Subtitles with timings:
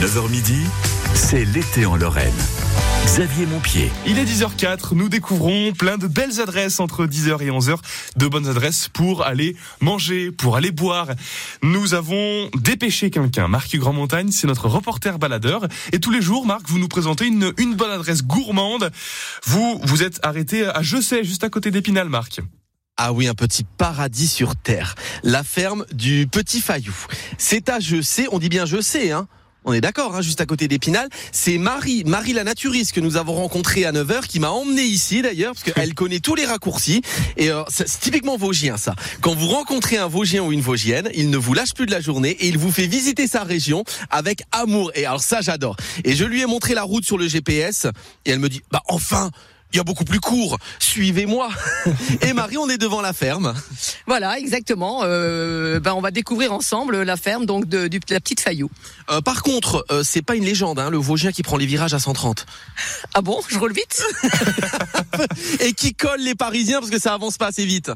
[0.00, 0.60] 9h midi,
[1.12, 2.30] c'est l'été en Lorraine.
[3.04, 3.90] Xavier Montpied.
[4.06, 7.78] Il est 10h04, nous découvrons plein de belles adresses entre 10h et 11h,
[8.16, 11.08] de bonnes adresses pour aller manger, pour aller boire.
[11.64, 15.66] Nous avons dépêché quelqu'un, Marc Grand Montagne, c'est notre reporter baladeur.
[15.92, 18.92] Et tous les jours, Marc, vous nous présentez une, une bonne adresse gourmande.
[19.46, 22.40] Vous, vous êtes arrêté à Je sais, juste à côté d'Épinal, Marc.
[22.98, 24.94] Ah oui, un petit paradis sur terre.
[25.24, 26.94] La ferme du Petit Fayou.
[27.36, 29.26] C'est à Je sais, on dit bien Je sais, hein
[29.68, 31.10] on est d'accord, hein, juste à côté d'Épinal.
[31.30, 35.20] C'est Marie, Marie la naturiste que nous avons rencontrée à 9h, qui m'a emmené ici
[35.20, 37.02] d'ailleurs, parce qu'elle connaît tous les raccourcis.
[37.36, 38.94] Et euh, c'est typiquement Vosgien ça.
[39.20, 42.00] Quand vous rencontrez un Vosgien ou une Vosgienne, il ne vous lâche plus de la
[42.00, 44.90] journée et il vous fait visiter sa région avec amour.
[44.94, 45.76] Et alors ça, j'adore.
[46.02, 47.86] Et je lui ai montré la route sur le GPS
[48.24, 49.30] et elle me dit, bah enfin
[49.72, 50.58] il y a beaucoup plus court.
[50.78, 51.50] Suivez-moi.
[52.22, 53.54] Et Marie, on est devant la ferme.
[54.06, 55.00] Voilà, exactement.
[55.02, 58.70] Euh, ben on va découvrir ensemble la ferme donc de, de la petite Fayou.
[59.10, 61.94] Euh, par contre, euh, c'est pas une légende, hein, le Vosgien qui prend les virages
[61.94, 62.46] à 130.
[63.14, 63.40] Ah bon?
[63.48, 64.02] Je roule vite?
[65.60, 67.90] Et qui colle les Parisiens parce que ça avance pas assez vite.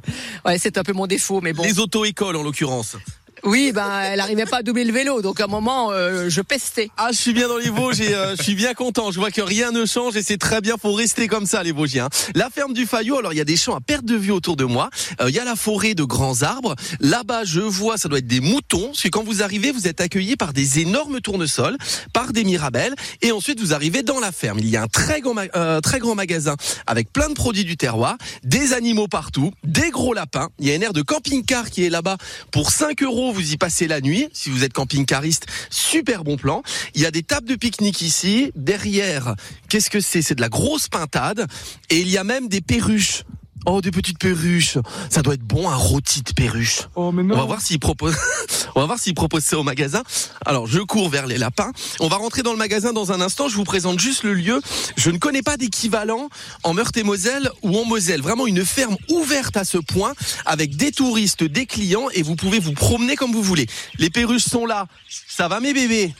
[0.44, 1.62] Ouais, c'est un peu mon défaut, mais bon.
[1.62, 2.96] Les auto-écoles en l'occurrence.
[3.44, 6.40] Oui, ben elle arrivait pas à doubler le vélo, donc à un moment euh, je
[6.42, 6.90] pestais.
[6.96, 9.10] Ah, je suis bien dans les Vosges euh, je suis bien content.
[9.10, 10.76] Je vois que rien ne change et c'est très bien.
[10.80, 12.08] Faut rester comme ça, les Vosgiens.
[12.36, 13.18] La ferme du Fayot.
[13.18, 14.90] Alors il y a des champs à perte de vue autour de moi.
[15.20, 16.76] Euh, Il y a la forêt de grands arbres.
[17.00, 18.86] Là-bas, je vois, ça doit être des moutons.
[18.86, 21.77] Parce que quand vous arrivez, vous êtes accueillis par des énormes tournesols,
[22.12, 24.60] par des mirabelles, et ensuite vous arrivez dans la ferme.
[24.60, 25.34] Il y a un très grand,
[25.82, 26.54] très grand magasin
[26.86, 30.48] avec plein de produits du terroir, des animaux partout, des gros lapins.
[30.60, 32.18] Il y a une aire de camping-car qui est là-bas
[32.52, 33.31] pour 5 euros.
[33.33, 34.28] Vous y passez la nuit.
[34.33, 36.62] Si vous êtes camping-cariste, super bon plan.
[36.94, 38.52] Il y a des tables de pique-nique ici.
[38.55, 39.34] Derrière,
[39.69, 40.22] qu'est-ce que c'est?
[40.22, 41.47] C'est de la grosse pintade.
[41.91, 43.24] Et il y a même des perruches.
[43.66, 44.78] Oh, des petites perruches.
[45.10, 46.80] Ça doit être bon, un rôti de perruche.
[46.96, 47.36] Oh, mais On non.
[47.36, 48.16] va voir s'il propose.
[48.74, 50.02] On va voir s'il propose ça au magasin.
[50.44, 51.70] Alors, je cours vers les lapins.
[52.00, 53.48] On va rentrer dans le magasin dans un instant.
[53.48, 54.60] Je vous présente juste le lieu.
[54.96, 56.28] Je ne connais pas d'équivalent
[56.62, 58.20] en Meurthe-et-Moselle ou en Moselle.
[58.22, 60.12] Vraiment une ferme ouverte à ce point,
[60.46, 63.67] avec des touristes, des clients, et vous pouvez vous promener comme vous voulez.
[63.98, 64.86] Les perruches sont là.
[65.29, 66.14] Ça va, mes bébés?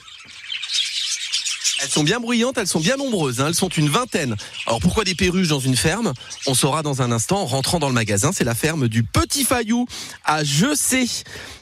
[1.83, 4.35] Elles sont bien bruyantes, elles sont bien nombreuses, hein, elles sont une vingtaine.
[4.65, 6.13] Alors pourquoi des perruches dans une ferme?
[6.47, 8.31] On saura dans un instant en rentrant dans le magasin.
[8.33, 9.85] C'est la ferme du Petit Fayou
[10.23, 11.05] à Je sais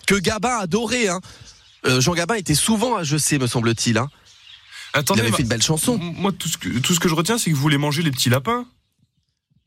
[0.07, 1.07] que Gabin adorait.
[1.07, 1.21] Hein.
[1.87, 3.97] Euh, Jean Gabin était souvent à Je sais, me semble-t-il.
[3.97, 4.09] Hein.
[4.95, 5.97] Il avait fait une belle chanson.
[5.97, 8.11] moi tout ce, que, tout ce que je retiens, c'est que vous voulez manger les
[8.11, 8.65] petits lapins.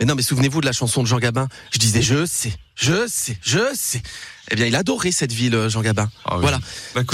[0.00, 1.46] Mais non, mais souvenez-vous de la chanson de Jean Gabin.
[1.72, 4.02] Je disais je sais, je sais, je sais.
[4.50, 6.10] Eh bien, il adorait cette ville, euh, Jean Gabin.
[6.24, 6.58] Ah oui, Voilà.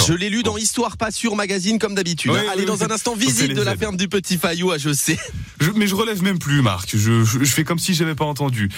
[0.06, 0.52] Je l'ai lu Bon.
[0.52, 2.30] dans Histoire pas sûre magazine comme d'habitude.
[2.30, 2.42] Oui, hein.
[2.46, 5.18] oui, Allez, dans un instant, visite de la ferme du Petit Fayou à Je sais.
[5.60, 6.90] Je- mais je relève même plus, Marc.
[6.96, 8.70] Je, je, je fais comme si j'avais pas entendu.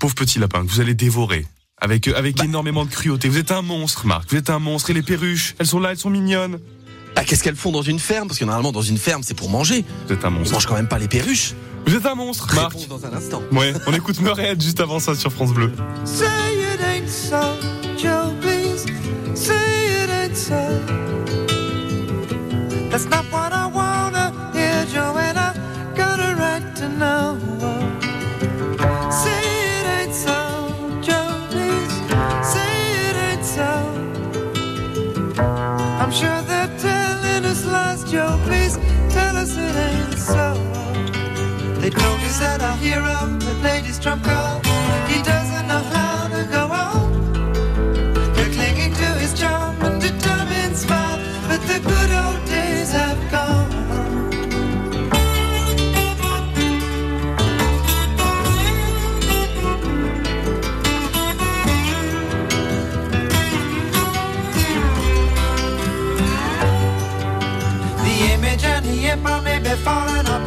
[0.00, 1.46] Pauvre petit lapin que vous allez dévorer.
[1.80, 2.44] Avec, euh, avec Bah.
[2.46, 3.28] énormément de cruauté.
[3.28, 4.28] Vous êtes un monstre, Marc.
[4.30, 4.90] Vous êtes un monstre.
[4.90, 6.58] Et les perruches, elles sont là, elles sont mignonnes.
[7.18, 8.28] Bah, qu'est-ce qu'elles font dans une ferme?
[8.28, 9.84] Parce que normalement, dans une ferme, c'est pour manger.
[10.06, 10.52] Vous êtes un On monstre.
[10.52, 11.54] mange quand même pas les perruches.
[11.84, 12.76] Vous êtes un monstre, Marc.
[12.88, 13.42] Dans un instant.
[13.50, 15.72] Ouais, on écoute Murray juste avant ça sur France Bleu.
[16.04, 17.36] Say it ain't so,
[18.00, 18.86] Joe, please.
[19.34, 19.52] Say
[20.04, 20.54] it ain't so.
[22.88, 23.87] That's not what I wanna
[42.38, 44.60] That our hero, the lady's trump call,
[45.08, 47.34] he doesn't know how to go on.
[48.34, 53.70] They're clinging to his charm and determined smile, but the good old days have gone.
[68.04, 70.37] The image and the empire may be falling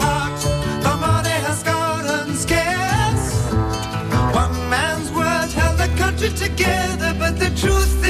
[6.61, 8.00] together, but the truth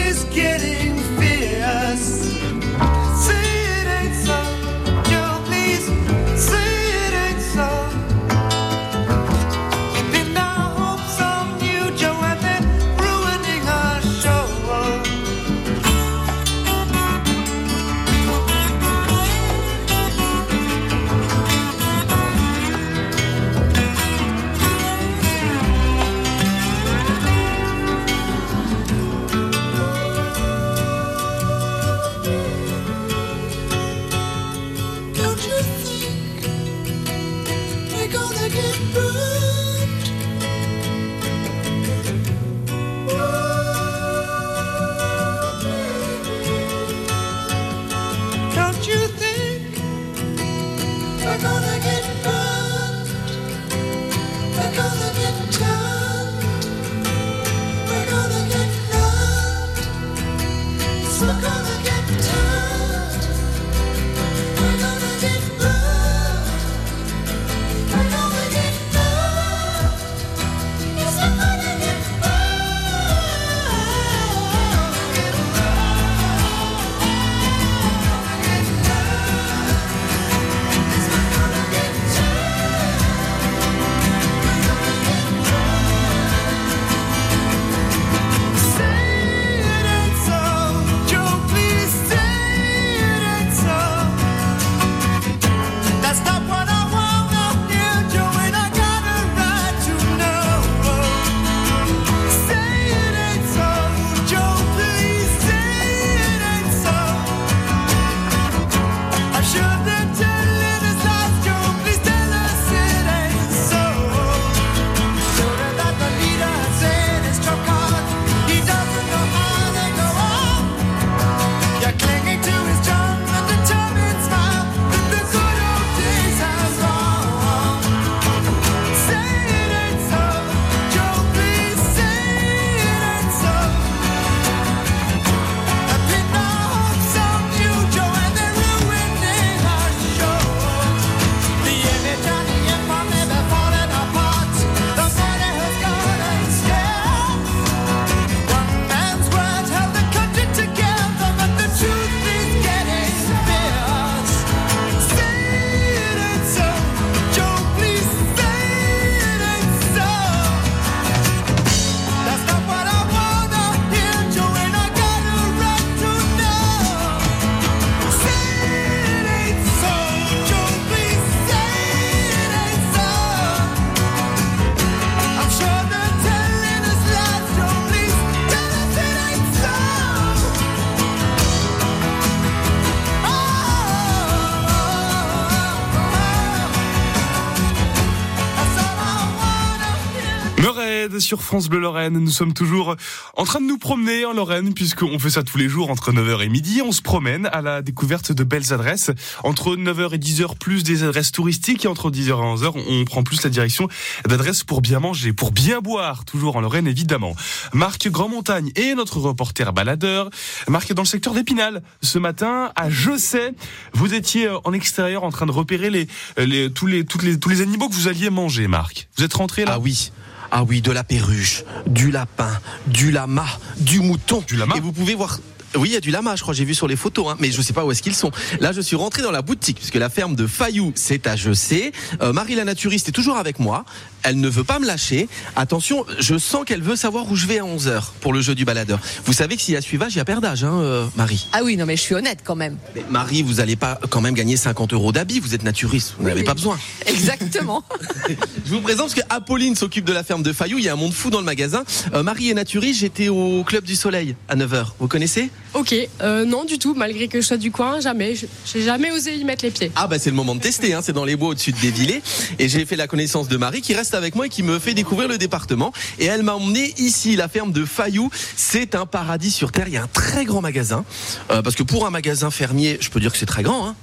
[191.32, 192.20] sur France Bleu Lorraine.
[192.20, 192.98] Nous sommes toujours
[193.38, 196.44] en train de nous promener en Lorraine puisqu'on fait ça tous les jours entre 9h
[196.44, 196.82] et midi.
[196.86, 199.12] On se promène à la découverte de belles adresses.
[199.46, 203.24] Entre 9h et 10h plus des adresses touristiques et entre 10h et 11h on prend
[203.24, 203.88] plus la direction
[204.28, 206.26] d'adresses pour bien manger, pour bien boire.
[206.26, 207.34] Toujours en Lorraine évidemment.
[207.72, 210.30] Marc Grand-Montagne est notre reporter baladeur.
[210.68, 211.82] Marc est dans le secteur d'Épinal.
[212.02, 213.54] Ce matin à Je sais,
[213.94, 217.62] vous étiez en extérieur en train de repérer les, les, tous, les, les, tous les
[217.62, 219.08] animaux que vous alliez manger Marc.
[219.16, 219.76] Vous êtes rentré là?
[219.76, 220.12] Ah oui.
[220.54, 222.52] Ah oui, de la perruche, du lapin,
[222.88, 223.46] du lama,
[223.78, 224.44] du mouton.
[224.46, 225.40] Du lama Et vous pouvez voir.
[225.76, 227.52] Oui, il y a du lama, je crois, j'ai vu sur les photos, hein, mais
[227.52, 228.32] je sais pas où est-ce qu'ils sont.
[228.60, 231.54] Là, je suis rentré dans la boutique, puisque la ferme de Fayou, c'est à Je
[231.54, 231.92] sais.
[232.22, 233.86] Euh, Marie la naturiste est toujours avec moi.
[234.24, 235.28] Elle ne veut pas me lâcher.
[235.56, 238.66] Attention, je sens qu'elle veut savoir où je vais à 11h pour le jeu du
[238.66, 239.00] baladeur.
[239.26, 241.48] Vous savez que s'il y a suivage, il y a perdage, hein, euh, Marie.
[241.54, 242.78] Ah oui, non mais je suis honnête quand même.
[242.96, 246.28] Mais Marie, vous allez pas quand même gagner 50 euros d'habits, vous êtes naturiste, vous
[246.28, 246.78] n'avez pas besoin.
[247.08, 247.84] Exactement.
[248.66, 250.78] Je vous présente parce que Apolline s'occupe de la ferme de Fayou.
[250.78, 251.84] Il y a un monde fou dans le magasin.
[252.14, 253.00] Euh, Marie est naturiste.
[253.00, 254.86] J'étais au Club du Soleil à 9h.
[255.00, 255.50] Vous connaissez?
[255.74, 258.34] Ok, euh, non du tout, malgré que je sois du coin, jamais.
[258.66, 259.92] J'ai jamais osé y mettre les pieds.
[259.96, 260.94] Ah bah c'est le moment de tester.
[260.94, 261.00] Hein.
[261.02, 262.22] C'est dans les bois au-dessus de Dévillers.
[262.60, 264.94] Et j'ai fait la connaissance de Marie qui reste avec moi et qui me fait
[264.94, 265.94] découvrir le département.
[266.20, 268.30] Et elle m'a emmené ici, la ferme de Fayou.
[268.58, 269.88] C'est un paradis sur terre.
[269.88, 271.06] Il y a un très grand magasin.
[271.52, 273.88] Euh, parce que pour un magasin fermier, je peux dire que c'est très grand.
[273.88, 273.96] Hein.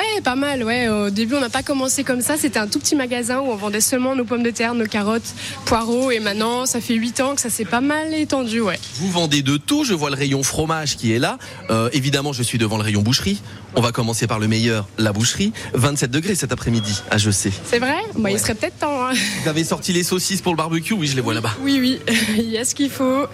[0.00, 0.88] Ouais, pas mal, ouais.
[0.88, 2.38] Au début, on n'a pas commencé comme ça.
[2.38, 5.34] C'était un tout petit magasin où on vendait seulement nos pommes de terre, nos carottes,
[5.66, 6.10] poireaux.
[6.10, 8.78] Et maintenant, ça fait 8 ans que ça s'est pas mal étendu, ouais.
[8.94, 9.84] Vous vendez de tout.
[9.84, 11.36] Je vois le rayon fromage qui est là.
[11.68, 13.42] Euh, évidemment, je suis devant le rayon boucherie.
[13.76, 15.52] On va commencer par le meilleur, la boucherie.
[15.74, 17.02] 27 degrés cet après-midi.
[17.10, 17.52] Ah, je sais.
[17.64, 19.06] C'est vrai bah, Il serait peut-être temps.
[19.06, 19.12] hein.
[19.42, 21.52] Vous avez sorti les saucisses pour le barbecue Oui, je les vois là-bas.
[21.62, 22.00] Oui, oui,
[22.36, 23.26] il y a ce qu'il faut.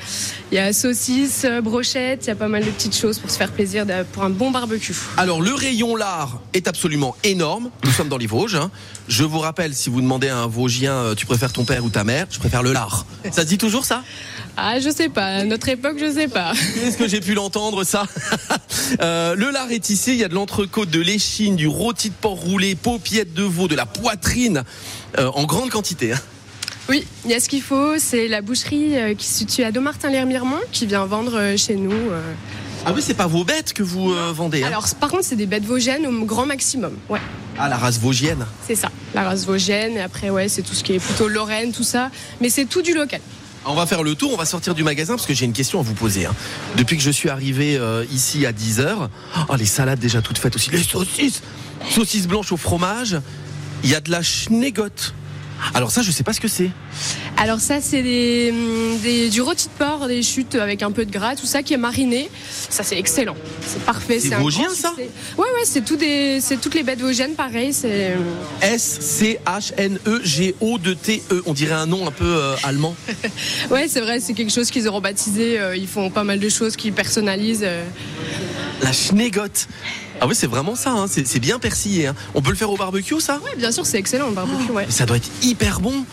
[0.53, 3.31] Il y a saucisses, euh, brochettes, il y a pas mal de petites choses pour
[3.31, 4.95] se faire plaisir pour un bon barbecue.
[5.17, 7.71] Alors, le rayon lard est absolument énorme.
[7.85, 8.57] Nous sommes dans les Vosges.
[8.57, 8.71] hein.
[9.09, 11.89] Je vous rappelle, si vous demandez à un Vosgien, euh, tu préfères ton père ou
[11.89, 13.07] ta mère Je préfère le lard.
[13.33, 14.03] Ça se dit toujours ça?
[14.57, 15.27] Ah, je sais pas.
[15.27, 16.53] À notre époque, je sais pas.
[16.85, 18.07] Est-ce que j'ai pu l'entendre ça
[19.01, 20.13] Euh, Le lard est ici.
[20.13, 23.67] Il y a de l'entrecôte, de l'échine, du rôti de porc roulé, paupiètes de veau,
[23.69, 24.63] de la poitrine,
[25.19, 26.13] euh, en grande quantité.
[26.13, 26.19] hein.
[26.89, 27.99] Oui, il y a ce qu'il faut.
[27.99, 31.93] C'est la boucherie euh, qui se situe à Domartin-Lermiremont qui vient vendre chez nous.
[32.87, 34.63] Ah oui, c'est pas vos bêtes que vous euh, vendez.
[34.63, 36.93] hein Alors, par contre, c'est des bêtes vosgiennes au grand maximum.
[37.09, 37.19] Ouais,
[37.59, 38.47] Ah, la race vosgienne.
[38.69, 38.91] c'est ça.
[39.15, 39.97] La race vosgienne.
[39.97, 42.11] Et après, ouais, c'est tout ce qui est plutôt Lorraine, tout ça.
[42.41, 43.21] Mais c'est tout du local.
[43.69, 45.81] On va faire le tour, on va sortir du magasin parce que j'ai une question
[45.81, 46.27] à vous poser.
[46.27, 46.35] hein.
[46.77, 49.09] Depuis que je suis arrivé euh, ici à 10h,
[49.49, 51.43] oh, les salades déjà toutes faites aussi, les saucisses,
[51.91, 53.21] saucisses blanches au fromage,
[53.83, 55.15] il y a de la schnegotte.
[55.75, 56.71] Alors ça, je sais pas ce que c'est.
[57.37, 61.05] Alors ça, c'est des, hum, des- du rôti de porc, des chutes avec un peu
[61.05, 62.31] de gras, tout ça qui est mariné.
[62.71, 63.37] Ça, c'est excellent.
[63.67, 64.21] C'est parfait.
[64.21, 64.93] C'est un vosgien, ça.
[64.97, 65.09] Ouais,
[65.39, 67.73] ouais, c'est tout des, c'est toutes les bêtes vosgiennes, pareil.
[67.73, 68.23] C'est hum,
[68.63, 71.43] S-C-H-N-E-G-O-T-E.
[71.47, 72.95] On dirait un nom un peu euh, allemand.
[73.71, 75.59] ouais, c'est vrai, c'est quelque chose qu'ils auront baptisé.
[75.59, 77.67] euh, ils font pas mal de choses qu'ils personnalisent.
[78.83, 79.69] La schnegotte.
[80.21, 82.07] Ah oui, c'est vraiment ça, hein, c'est bien persillé.
[82.09, 82.15] hein.
[82.35, 83.41] On peut le faire au barbecue, ça?
[83.45, 84.71] Ouais, bien sûr, c'est excellent le barbecue.
[84.73, 84.85] Ouais.
[84.87, 86.05] Mais ça doit être hyper bon.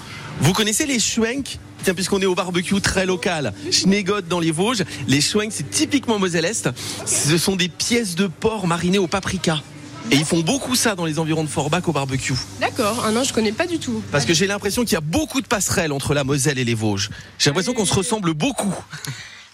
[0.42, 4.86] Vous connaissez les schwenk Tiens, puisqu'on est au barbecue très local, Schneegott dans les Vosges,
[5.10, 6.70] les schwenk, c'est typiquement Moselle-Est.
[7.06, 9.62] Ce sont des pièces de porc marinées au paprika.
[10.10, 12.34] Et ils font beaucoup ça dans les environs de Forbach au barbecue.
[12.62, 13.04] D'accord.
[13.06, 14.02] Ah non, je connais pas du tout.
[14.14, 16.74] Parce que j'ai l'impression qu'il y a beaucoup de passerelles entre la Moselle et les
[16.74, 17.10] Vosges.
[17.38, 18.74] J'ai l'impression qu'on se ressemble beaucoup.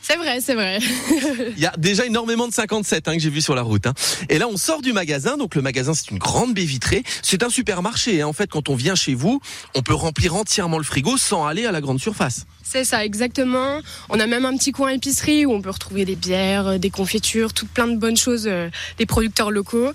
[0.10, 0.80] C'est vrai, c'est vrai.
[1.56, 3.86] Il y a déjà énormément de 57 hein, que j'ai vu sur la route.
[3.86, 3.94] hein.
[4.30, 5.38] Et là, on sort du magasin.
[5.38, 7.04] Donc le magasin, c'est une grande baie vitrée.
[7.22, 8.22] C'est un supermarché.
[8.22, 8.28] hein.
[8.28, 9.40] En fait, quand on vient chez vous,
[9.76, 12.46] on peut remplir entièrement le frigo sans aller à la grande surface.
[12.64, 13.82] C'est ça, exactement.
[14.10, 16.90] On a même un petit coin épicerie où on peut retrouver des bières, euh, des
[16.90, 19.92] confitures, tout plein de bonnes choses euh, des producteurs locaux.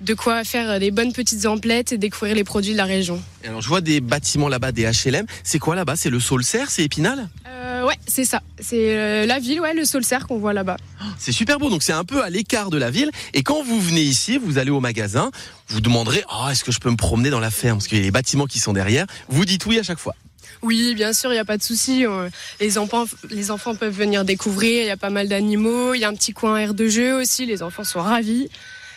[0.00, 3.20] De quoi faire des bonnes petites emplettes et découvrir les produits de la région.
[3.42, 5.26] Et alors, je vois des bâtiments là-bas, des HLM.
[5.42, 5.96] C'est quoi là-bas?
[5.96, 7.28] C'est le Saulcerre C'est Épinal?
[7.48, 8.40] Euh, ouais, c'est ça.
[8.60, 10.76] C'est euh, la ville, ouais, le Saulcerre qu'on voit là-bas.
[11.18, 11.68] C'est super beau.
[11.68, 13.10] Donc, c'est un peu à l'écart de la ville.
[13.34, 15.32] Et quand vous venez ici, vous allez au magasin,
[15.68, 18.00] vous demanderez Ah, est-ce que je peux me promener dans la ferme Parce qu'il y
[18.00, 19.06] a les bâtiments qui sont derrière.
[19.28, 20.14] Vous dites oui à chaque fois.
[20.62, 22.06] Oui, bien sûr, il n'y a pas de souci.
[22.06, 22.28] Euh,
[22.60, 24.82] Les enfants, les enfants peuvent venir découvrir.
[24.82, 25.94] Il y a pas mal d'animaux.
[25.94, 27.46] Il y a un petit coin air de jeu aussi.
[27.46, 28.48] Les enfants sont ravis.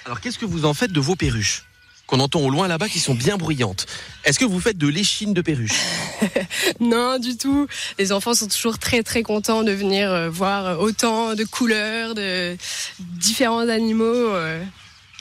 [0.06, 1.64] Alors, qu'est-ce que vous en faites de vos perruches
[2.08, 3.86] qu'on entend au loin là-bas qui sont bien bruyantes?
[4.26, 5.80] Est-ce que vous faites de l'échine de perruche?
[6.80, 7.68] Non, du tout.
[7.98, 12.58] Les enfants sont toujours très très contents de venir euh, voir autant de couleurs, de
[13.00, 14.34] différents animaux.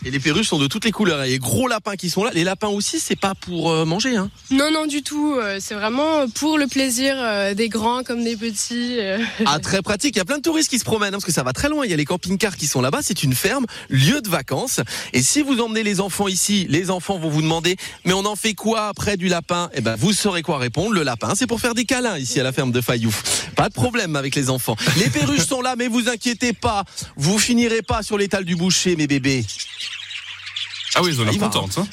[0.05, 1.23] Et les perruches sont de toutes les couleurs.
[1.25, 2.31] Et les gros lapins qui sont là.
[2.33, 4.17] Les lapins aussi, c'est pas pour euh, manger.
[4.17, 4.31] Hein.
[4.51, 5.35] Non, non, du tout.
[5.37, 8.99] euh, C'est vraiment pour le plaisir euh, des grands comme des petits.
[9.45, 10.17] Ah, très pratique.
[10.17, 11.69] Il y a plein de touristes qui se promènent hein, parce que ça va très
[11.69, 11.85] loin.
[11.85, 13.01] Il y a les camping-cars qui sont là-bas.
[13.03, 14.81] C'est une ferme, lieu de vacances.
[15.13, 18.37] Et si vous emmenez les enfants ici, les enfants vont vous demander mais on en
[18.37, 19.71] fait quoi après du lapin?
[19.75, 20.93] Eh ben, vous saurez quoi répondre.
[20.95, 23.15] Le lapin, c'est pour faire des câlins ici à la ferme de Fayou.
[23.55, 24.77] Pas de problème avec les enfants.
[24.97, 26.85] Les perruches sont là, mais vous inquiétez pas.
[27.17, 29.45] Vous finirez pas sur l'étal du boucher, mes bébés.
[30.95, 31.79] Ah oui, ils ont l'air contentes.
[31.79, 31.87] hein.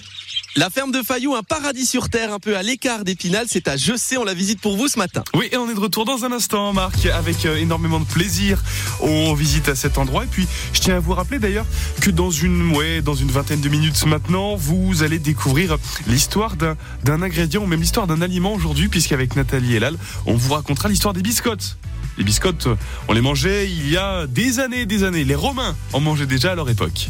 [0.56, 3.46] La ferme de Fayou, un paradis sur terre, un peu à l'écart d'Épinal.
[3.48, 5.24] C'est à Je sais, on la visite pour vous ce matin.
[5.36, 8.60] Oui, et on est de retour dans un instant, Marc, avec euh, énormément de plaisir.
[9.00, 10.24] On visite à cet endroit.
[10.24, 11.66] Et puis, je tiens à vous rappeler d'ailleurs
[12.01, 15.77] que dans une, ouais, dans une vingtaine de minutes maintenant, vous allez découvrir
[16.08, 20.54] l'histoire d'un, d'un ingrédient ou même l'histoire d'un aliment aujourd'hui, puisqu'avec Nathalie Elal, on vous
[20.54, 21.77] racontera l'histoire des biscottes.
[22.18, 22.75] Les biscottes, euh,
[23.10, 25.24] on les mangeait il y a des années et des années.
[25.24, 27.10] Les Romains en mangeaient déjà à leur époque.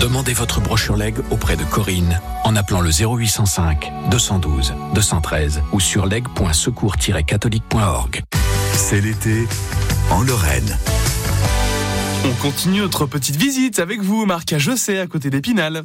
[0.00, 6.06] Demandez votre brochure leg auprès de Corinne en appelant le 0805 212 213 ou sur
[6.06, 8.22] leg.secours-catholique.org.
[8.74, 9.48] C'est l'été
[10.10, 10.78] en Lorraine.
[12.24, 15.82] On continue notre petite visite avec vous, Marc, à José, à côté d'Épinal.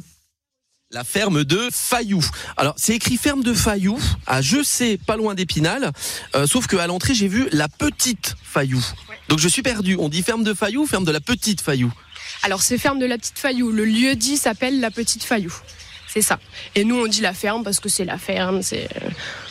[0.92, 2.24] La ferme de Fayou.
[2.56, 5.90] Alors, c'est écrit ferme de Fayou, à Je sais, pas loin d'Épinal.
[6.36, 8.80] Euh, sauf qu'à l'entrée, j'ai vu la petite Fayou.
[9.28, 9.96] Donc, je suis perdu.
[9.98, 11.92] On dit ferme de Fayou ou ferme de la petite Fayou
[12.44, 13.72] Alors, c'est ferme de la Petite Fayou.
[13.72, 15.52] Le lieu dit s'appelle la Petite Fayou.
[16.06, 16.38] C'est ça.
[16.76, 18.62] Et nous, on dit la ferme parce que c'est la ferme.
[18.62, 19.08] C'est euh,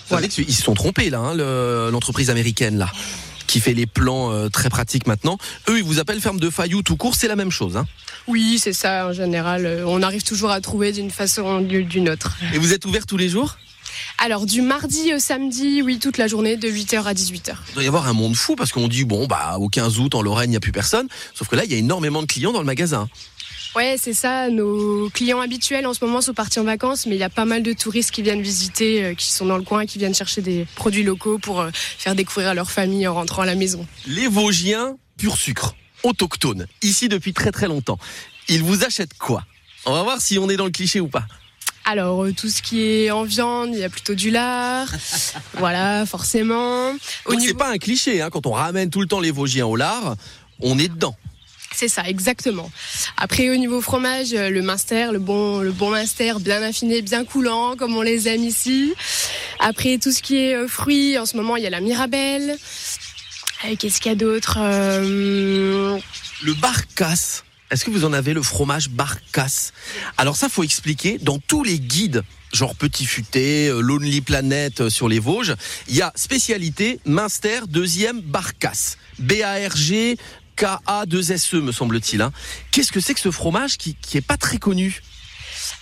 [0.10, 2.90] savez qu'ils se sont trompés, là, hein, le- l'entreprise américaine, là,
[3.48, 5.38] qui fait les plans euh, très pratiques maintenant.
[5.68, 7.76] Eux, ils vous appellent ferme de Fayou tout court, c'est la même chose.
[7.78, 7.86] Hein.
[8.28, 9.08] oui, c'est ça.
[9.08, 12.38] En général, euh, on arrive toujours à trouver d'une façon ou d'une autre.
[12.54, 13.58] Et vous êtes ouvert tous les jours?
[14.18, 17.56] Alors, du mardi au samedi, oui, toute la journée, de 8h à 18h.
[17.70, 20.16] Il doit y avoir un monde fou parce qu'on dit, bon, bah, au 15 août,
[20.16, 21.08] en Lorraine, il n'y a plus personne.
[21.34, 23.10] Sauf que là, il y a énormément de clients dans le magasin.
[23.76, 24.50] Ouais, c'est ça.
[24.50, 27.46] Nos clients habituels en ce moment sont partis en vacances, mais il y a pas
[27.46, 30.42] mal de touristes qui viennent visiter, euh, qui sont dans le coin, qui viennent chercher
[30.42, 33.88] des produits locaux pour euh, faire découvrir à leur famille en rentrant à la maison.
[34.06, 37.98] Les Vosgiens, pur sucre, autochtones, ici depuis très très longtemps.
[38.48, 39.44] Ils vous achètent quoi?
[39.86, 41.26] On va voir si on est dans le cliché ou pas.
[41.86, 44.88] Alors, euh, tout ce qui est en viande, il y a plutôt du lard.
[45.56, 46.92] voilà, forcément.
[47.26, 49.66] Au Donc, C'est pas un cliché, hein, quand on ramène tout le temps les Vosgiens
[49.66, 50.16] au lard,
[50.62, 51.16] on est dedans.
[51.76, 52.70] C'est ça, exactement.
[53.18, 57.26] Après, au niveau fromage, euh, le Minster, le bon, le bon Minster, bien affiné, bien
[57.26, 58.94] coulant, comme on les aime ici.
[59.60, 62.58] Après, tout ce qui est euh, fruits, en ce moment, il y a la Mirabelle.
[63.66, 65.98] Euh, Qu'est-ce qu'il y a d'autre Euh,
[66.44, 67.44] Le barcasse.
[67.74, 69.74] Est-ce que vous en avez le fromage barcasse?
[70.18, 71.18] Alors ça, faut expliquer.
[71.18, 72.22] Dans tous les guides,
[72.54, 75.56] genre Petit Futé, euh, Lonely Planet euh, sur les Vosges,
[75.88, 79.00] il y a spécialité Minster deuxième barcasse.
[79.18, 80.18] B-A-R-G.
[80.56, 82.22] K-A-2-S-E, me semble-t-il.
[82.22, 82.32] hein.
[82.70, 85.02] Qu'est-ce que c'est que ce fromage qui, qui pas très connu?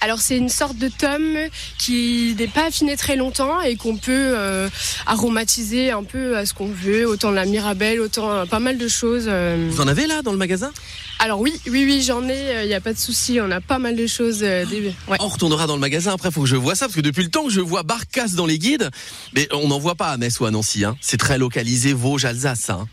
[0.01, 1.37] Alors, c'est une sorte de tome
[1.77, 4.67] qui n'est pas affiné très longtemps et qu'on peut euh,
[5.05, 8.87] aromatiser un peu à ce qu'on veut, autant la Mirabelle, autant euh, pas mal de
[8.87, 9.25] choses.
[9.27, 9.67] euh.
[9.69, 10.71] Vous en avez là dans le magasin?
[11.19, 13.77] Alors oui, oui, oui, j'en ai, il n'y a pas de souci, on a pas
[13.77, 14.39] mal de choses.
[14.39, 15.17] des- ouais.
[15.19, 17.29] On retournera dans le magasin après, faut que je vois ça, parce que depuis le
[17.29, 18.89] temps que je vois Barcasse dans les guides,
[19.35, 20.83] mais on n'en voit pas à Metz ou à Nancy.
[20.83, 20.97] Hein.
[20.99, 22.69] C'est très localisé Vosges, Alsace.
[22.71, 22.87] Hein.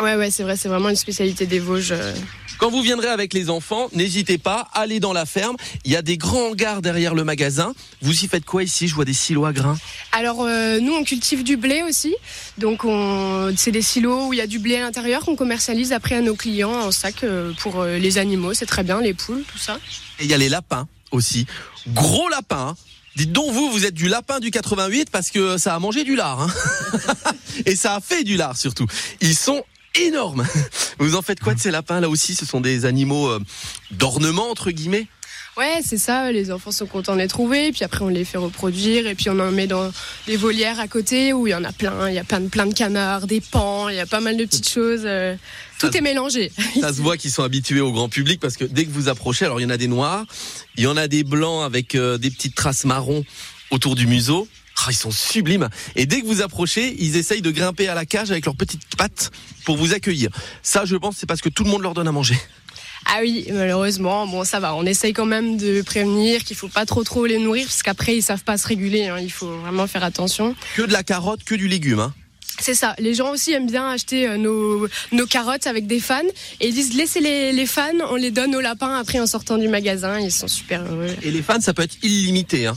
[0.00, 1.92] Ouais, ouais, c'est vrai, c'est vraiment une spécialité des Vosges.
[1.92, 2.14] euh.
[2.58, 5.56] Quand vous viendrez avec les enfants, n'hésitez pas, allez dans la ferme.
[5.84, 7.74] Il y a des grands hangars derrière le magasin.
[8.00, 8.88] Vous y faites quoi ici?
[8.88, 9.76] Je vois des silos à grains.
[10.12, 12.14] Alors euh, nous, on cultive du blé aussi,
[12.56, 13.52] donc on...
[13.58, 16.22] c'est des silos où il y a du blé à l'intérieur qu'on commercialise après à
[16.22, 19.58] nos clients en sac euh, pour euh, les animaux, c'est très bien, les poules, tout
[19.58, 19.78] ça.
[20.18, 21.44] Et il y a les lapins aussi.
[21.88, 22.68] Gros lapins.
[22.68, 22.76] hein.
[23.16, 26.16] Dites donc vous, vous êtes du lapin du 88 parce que ça a mangé du
[26.16, 26.40] lard.
[26.40, 27.32] hein.
[27.66, 28.86] Et ça a fait du lard surtout.
[29.20, 29.62] Ils sont
[30.00, 30.46] énormes.
[30.98, 32.34] Vous en faites quoi de ces lapins là aussi?
[32.34, 33.40] Ce sont des animaux euh,
[33.90, 35.06] d'ornement entre guillemets?
[35.56, 38.36] Ouais, c'est ça, les enfants sont contents de les trouver, puis après on les fait
[38.36, 39.90] reproduire, et puis on en met dans
[40.26, 42.48] des volières à côté où il y en a plein, il y a plein de,
[42.48, 45.34] plein de canards, des pans, il y a pas mal de petites choses, euh,
[45.78, 46.52] tout Ça- est mélangé.
[46.82, 49.46] Ça se voit qu'ils sont habitués au grand public parce que dès que vous approchez,
[49.46, 50.26] alors il y en a des noirs,
[50.76, 53.24] il y en a des blancs avec euh, des petites traces marron
[53.70, 54.46] autour du museau.
[54.78, 55.68] Ah, ils sont sublimes.
[55.94, 58.96] Et dès que vous approchez, ils essayent de grimper à la cage avec leurs petites
[58.96, 59.30] pattes
[59.64, 60.30] pour vous accueillir.
[60.62, 62.36] Ça, je pense, c'est parce que tout le monde leur donne à manger.
[63.08, 66.84] Ah oui, malheureusement, bon ça va, on essaye quand même de prévenir qu'il faut pas
[66.84, 69.86] trop trop les nourrir parce qu'après ils savent pas se réguler, hein, il faut vraiment
[69.86, 70.56] faire attention.
[70.74, 72.00] Que de la carotte, que du légume.
[72.00, 72.14] Hein.
[72.58, 76.20] C'est ça, les gens aussi aiment bien acheter euh, nos, nos carottes avec des fans
[76.60, 79.56] et ils disent laissez les, les fans, on les donne aux lapins après en sortant
[79.56, 81.14] du magasin, ils sont super heureux.
[81.22, 82.66] Et les fans, ça peut être illimité.
[82.66, 82.76] Hein.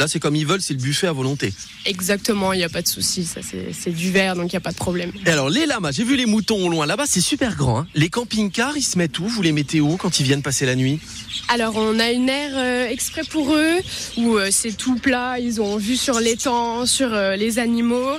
[0.00, 1.52] Là, c'est comme ils veulent, c'est le buffet à volonté.
[1.84, 4.60] Exactement, il n'y a pas de souci, ça c'est du verre donc il n'y a
[4.60, 5.12] pas de problème.
[5.26, 6.86] Et alors, les lamas, j'ai vu les moutons au loin.
[6.86, 7.80] Là-bas, c'est super grand.
[7.80, 7.86] Hein.
[7.94, 9.28] Les camping-cars, ils se mettent où?
[9.28, 11.00] Vous les mettez où quand ils viennent passer la nuit?
[11.48, 13.76] Alors on a une aire euh, exprès pour eux
[14.16, 18.16] où euh, c'est tout plat, ils ont vu sur l'étang, sur euh, les animaux,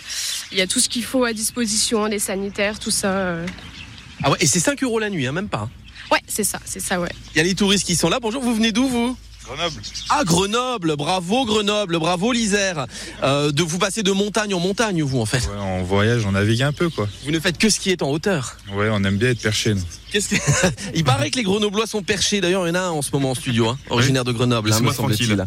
[0.52, 3.38] il y a tout ce qu'il faut à disposition, les sanitaires, tout ça.
[4.22, 5.62] Ah ouais, et c'est 5 euros la nuit, hein, même pas.
[5.62, 5.70] hein.
[6.12, 7.10] Ouais, c'est ça, c'est ça, ouais.
[7.34, 8.20] Il y a les touristes qui sont là.
[8.22, 9.18] Bonjour, vous venez d'où vous?
[9.46, 9.82] Grenoble.
[10.10, 12.86] Ah, Grenoble, bravo Grenoble, bravo l'Isère.
[13.24, 15.40] Euh, de vous passer de montagne en montagne, vous en fait.
[15.40, 17.08] Ouais, on voyage, on navigue un peu quoi.
[17.26, 18.58] Vous ne faites que ce qui est en hauteur.
[18.74, 19.82] Ouais, on aime bien être perché nous.
[20.12, 20.36] Qu'est-ce que...
[20.96, 22.42] Il paraît que les Grenoblois sont perchés.
[22.42, 24.72] D'ailleurs, il y en a un en ce moment en studio, hein, originaire de Grenoble,
[24.74, 25.44] hein, me semble-t-il.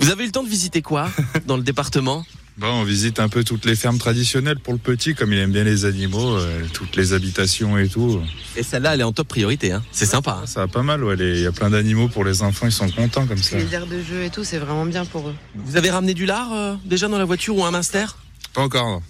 [0.00, 1.08] Vous avez eu le temps de visiter quoi
[1.46, 2.24] dans le département?
[2.58, 5.52] Bon, on visite un peu toutes les fermes traditionnelles pour le petit, comme il aime
[5.52, 8.20] bien les animaux, euh, toutes les habitations et tout.
[8.56, 9.72] Et celle-là, elle est en top priorité.
[9.72, 9.82] Hein.
[9.90, 10.40] C'est sympa.
[10.42, 10.46] hein.
[10.46, 11.16] Ça va pas mal, ouais.
[11.18, 13.56] Il y a plein d'animaux pour les enfants, ils sont contents comme ça.
[13.56, 15.34] Les aires de jeu et tout, c'est vraiment bien pour eux.
[15.54, 18.04] Vous avez ramené du lard euh, déjà dans la voiture ou un minster?
[18.52, 18.86] Pas encore.
[18.86, 19.02] non.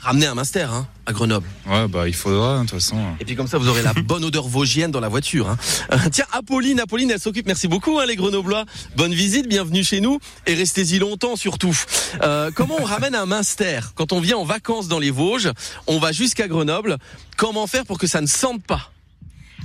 [0.00, 1.46] Ramenez un minster hein, à Grenoble.
[1.66, 2.96] Ouais, bah il faudra, hein, de toute façon.
[3.20, 5.48] Et puis comme ça, vous aurez la bonne odeur vosgienne dans la voiture.
[5.48, 5.58] hein.
[5.92, 7.46] Euh, tiens, Apolline, Apolline, elle s'occupe.
[7.46, 8.64] Merci beaucoup, hein, les Grenoblois.
[8.96, 11.76] Bonne visite, bienvenue chez nous et restez-y longtemps surtout.
[12.22, 15.50] Euh, comment on ramène un minster quand on vient en vacances dans les Vosges?
[15.86, 16.98] On va jusqu'à Grenoble.
[17.36, 18.90] Comment faire pour que ça ne sente pas?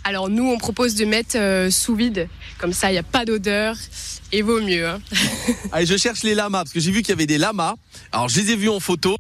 [0.04, 3.26] Alors nous, on propose de mettre euh, sous vide, comme ça il n'y a pas
[3.26, 3.76] d'odeur
[4.32, 4.88] et vaut mieux.
[4.88, 5.00] hein.
[5.72, 7.74] Allez, je cherche les lamas parce que j'ai vu qu'il y avait des lamas.
[8.12, 9.18] Alors, je les ai vus en photo.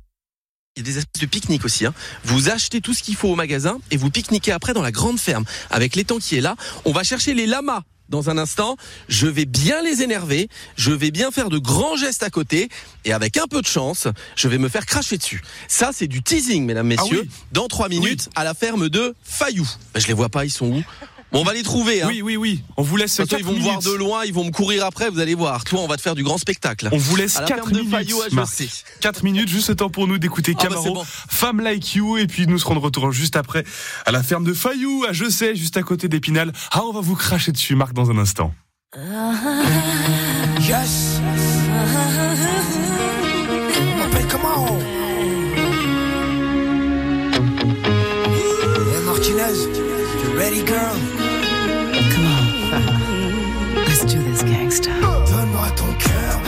[0.77, 1.85] Il y a des espèces de pique-nique aussi.
[1.85, 1.93] Hein.
[2.25, 5.17] Vous achetez tout ce qu'il faut au magasin et vous pique-niquez après dans la grande
[5.17, 6.57] ferme avec l'étang qui est là.
[6.83, 8.75] On va chercher les lamas dans un instant.
[9.07, 10.49] Je vais bien les énerver.
[10.75, 12.67] Je vais bien faire de grands gestes à côté
[13.05, 15.41] et avec un peu de chance, je vais me faire cracher dessus.
[15.69, 17.21] Ça, c'est du teasing, mesdames, messieurs.
[17.21, 17.29] oui.
[17.53, 19.65] Dans trois minutes à la ferme de Fayou.
[19.93, 20.43] Ben, je les vois pas.
[20.43, 20.83] Ils sont où?
[21.35, 22.01] Bon, on va les trouver.
[22.01, 22.07] Hein.
[22.07, 22.63] Oui, oui, oui.
[22.77, 24.85] On vous laisse Parce qu'ils 4 vont me voir de loin, ils vont me courir
[24.85, 25.65] après, vous allez voir.
[25.65, 26.87] Toi, on va te faire du grand spectacle.
[26.93, 27.93] On vous laisse À la 4 ferme de minutes.
[27.93, 28.57] Fayou à Marc.
[28.57, 28.69] José.
[29.01, 31.03] 4 minutes, juste le temps pour nous d'écouter Ah bah, Camaro, c'est bon.
[31.05, 33.65] Femme Like You, et puis nous serons de retour juste après
[34.05, 36.53] à la ferme de Fayou, à Je sais, juste à côté d'Épinal.
[36.71, 38.53] Ah, on va vous cracher dessus, Marc, dans un instant.
[40.61, 41.19] Yes.
[43.77, 44.79] On m'appelle comment?
[48.87, 49.57] Hey Martinez,
[50.23, 51.24] you ready girl?
[54.83, 56.41] Donne-moi ton cœur,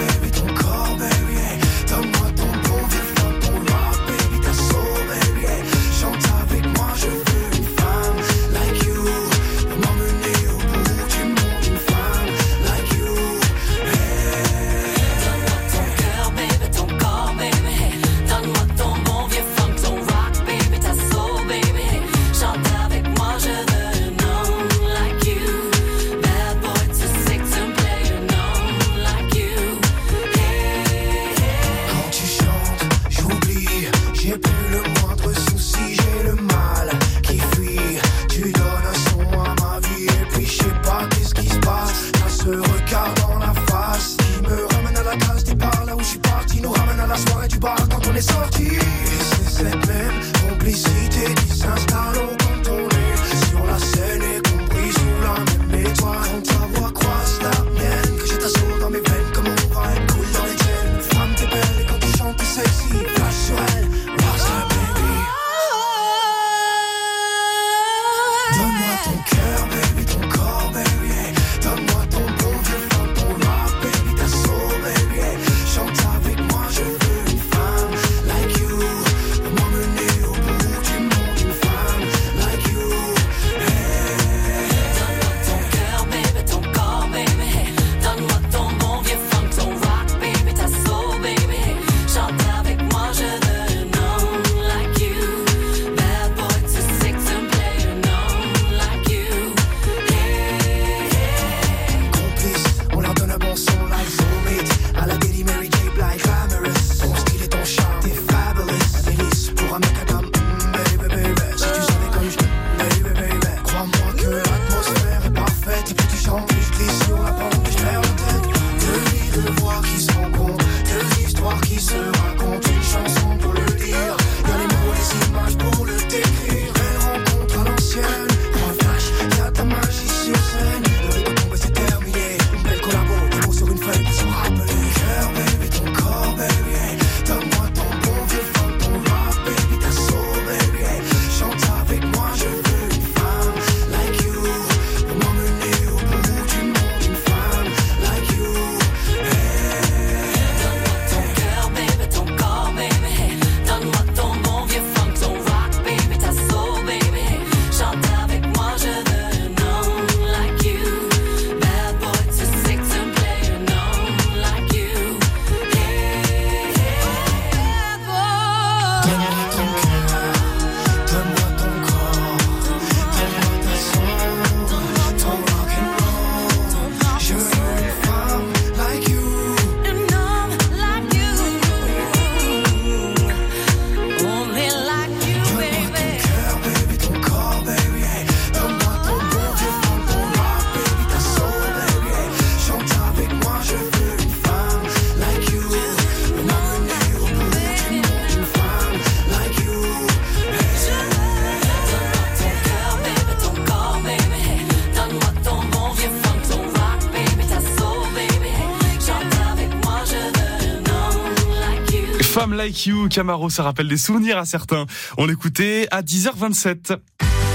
[212.68, 214.88] Like You, Camaro, ça rappelle des souvenirs à certains.
[215.18, 216.98] On l'écoutait à 10h27.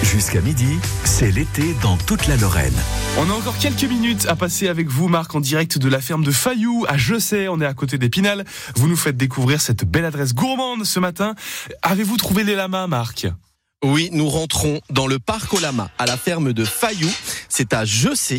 [0.02, 2.72] Jusqu'à midi, c'est l'été dans toute la Lorraine.
[3.18, 6.24] On a encore quelques minutes à passer avec vous, Marc, en direct de la ferme
[6.24, 7.46] de Fayou à Je sais.
[7.48, 8.46] On est à côté d'Épinal.
[8.76, 11.34] Vous nous faites découvrir cette belle adresse gourmande ce matin.
[11.82, 13.26] Avez-vous trouvé les lamas, Marc?
[13.84, 17.10] Oui, nous rentrons dans le parc aux Lamas, à la ferme de Fayou.
[17.54, 18.38] C'est à Je sais.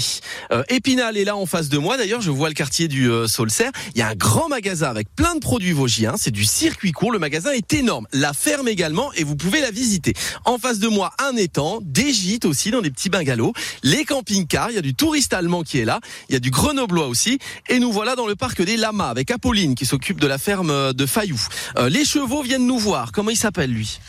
[0.52, 1.98] Euh, Épinal est là en face de moi.
[1.98, 3.70] D'ailleurs, je vois le quartier du euh, Saulcerre.
[3.94, 6.16] Il y a un grand magasin avec plein de produits vosgiens.
[6.18, 7.12] C'est du circuit court.
[7.12, 8.08] Le magasin est énorme.
[8.12, 10.16] La ferme également et vous pouvez la visiter.
[10.46, 14.72] En face de moi, un étang, des gîtes aussi dans des petits bungalows, les camping-cars.
[14.72, 16.00] Il y a du touriste allemand qui est là.
[16.30, 17.38] Il y a du grenoblois aussi.
[17.70, 20.72] Et nous voilà dans le parc des Lamas avec Apolline qui s'occupe de la ferme
[20.72, 21.40] euh, de Fayou.
[21.78, 23.12] Euh, les chevaux viennent nous voir.
[23.12, 24.00] Comment il s'appelle lui?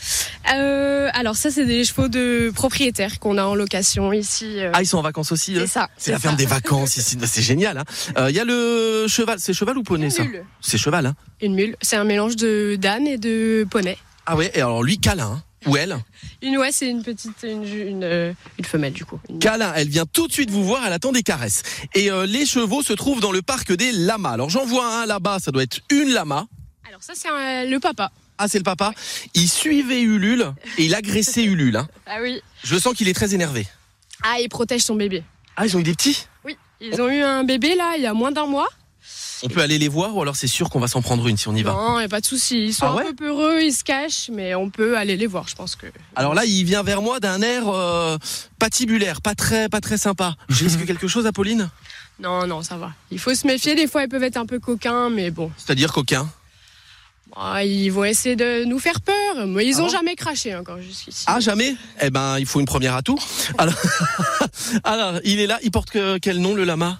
[1.13, 4.57] Alors ça, c'est des chevaux de propriétaires qu'on a en location ici.
[4.73, 5.55] Ah, ils sont en vacances aussi.
[5.55, 5.89] c'est ça.
[5.97, 7.77] C'est la ferme des vacances ici, c'est génial.
[7.77, 7.83] hein.
[8.17, 10.43] Euh, Il y a le cheval, c'est cheval ou poney Une ça mule.
[10.61, 11.05] C'est cheval.
[11.07, 11.75] Hein Une mule.
[11.81, 13.97] C'est un mélange de d'âne et de poney.
[14.25, 15.97] ah ouais, et alors lui câlin, hein ou elle
[16.43, 19.19] Une ouais, c'est une petite, une, euh, une femelle du coup.
[19.29, 21.63] Une- Câlin, elle vient tout de suite vous voir, elle attend des caresses.
[21.95, 24.29] Et euh, les chevaux se trouvent dans le parc des lamas.
[24.31, 26.45] Alors j'en vois un là-bas, ça doit être une lama.
[26.87, 28.11] Alors ça, c'est le papa.
[28.37, 28.91] Ah c'est le papa.
[29.33, 31.77] Il suivait Ulule et il agressait Ulule.
[31.77, 31.87] Hein.
[32.05, 32.41] Ah oui.
[32.63, 33.65] Je sens qu'il est très énervé.
[34.23, 35.23] Ah, il protège son bébé.
[35.57, 36.25] Ah ils ont eu des petits?
[36.43, 36.57] Oui.
[36.81, 38.67] Ils ont eu un bébé là, il y a moins d'un mois.
[39.43, 41.47] On peut aller les voir ou alors c'est sûr qu'on va s'en prendre une si
[41.47, 41.71] on y va?
[41.71, 42.65] Non, il n'y a pas de souci.
[42.67, 43.03] Ils sont Ah ouais?
[43.03, 45.87] un peu peureux, ils se cachent, mais on peut aller les voir, je pense que.
[46.15, 48.17] Alors là, il vient vers moi d'un air euh,
[48.59, 50.35] patibulaire, pas très, pas très sympa.
[50.49, 51.69] Je risque quelque chose, Apolline?
[52.19, 52.93] Non, non, ça va.
[53.11, 53.75] Il faut se méfier.
[53.75, 55.51] Des fois, ils peuvent être un peu coquins, mais bon.
[55.57, 56.29] C'est-à-dire coquin
[57.37, 59.45] Ah, ils vont essayer de nous faire peur.
[59.47, 61.25] Mais ils Ah ont bon jamais craché encore jusqu'ici.
[61.27, 63.19] Ah, jamais Eh ben, il faut une première atout.
[63.57, 63.73] Alors,
[64.83, 66.99] alors il est là, il porte que- quel nom, le lama?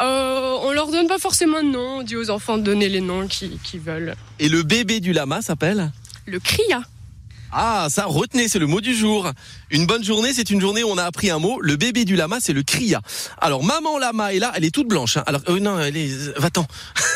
[0.00, 1.98] Euh, on leur donne pas forcément de nom.
[1.98, 4.14] On dit aux enfants de donner les noms qu'ils veulent.
[4.38, 5.92] Et le bébé du lama s'appelle?
[6.26, 6.82] Le cria.
[7.52, 9.30] Ah, ça, retenez, c'est le mot du jour.
[9.70, 11.60] Une bonne journée, c'est une journée où on a appris un mot.
[11.60, 13.00] Le bébé du lama, c'est le cria.
[13.38, 15.18] Alors, maman lama est là, elle est toute blanche.
[15.18, 15.24] hein.
[15.26, 16.10] Alors, euh, non, elle est...
[16.10, 16.66] euh, Va-t'en.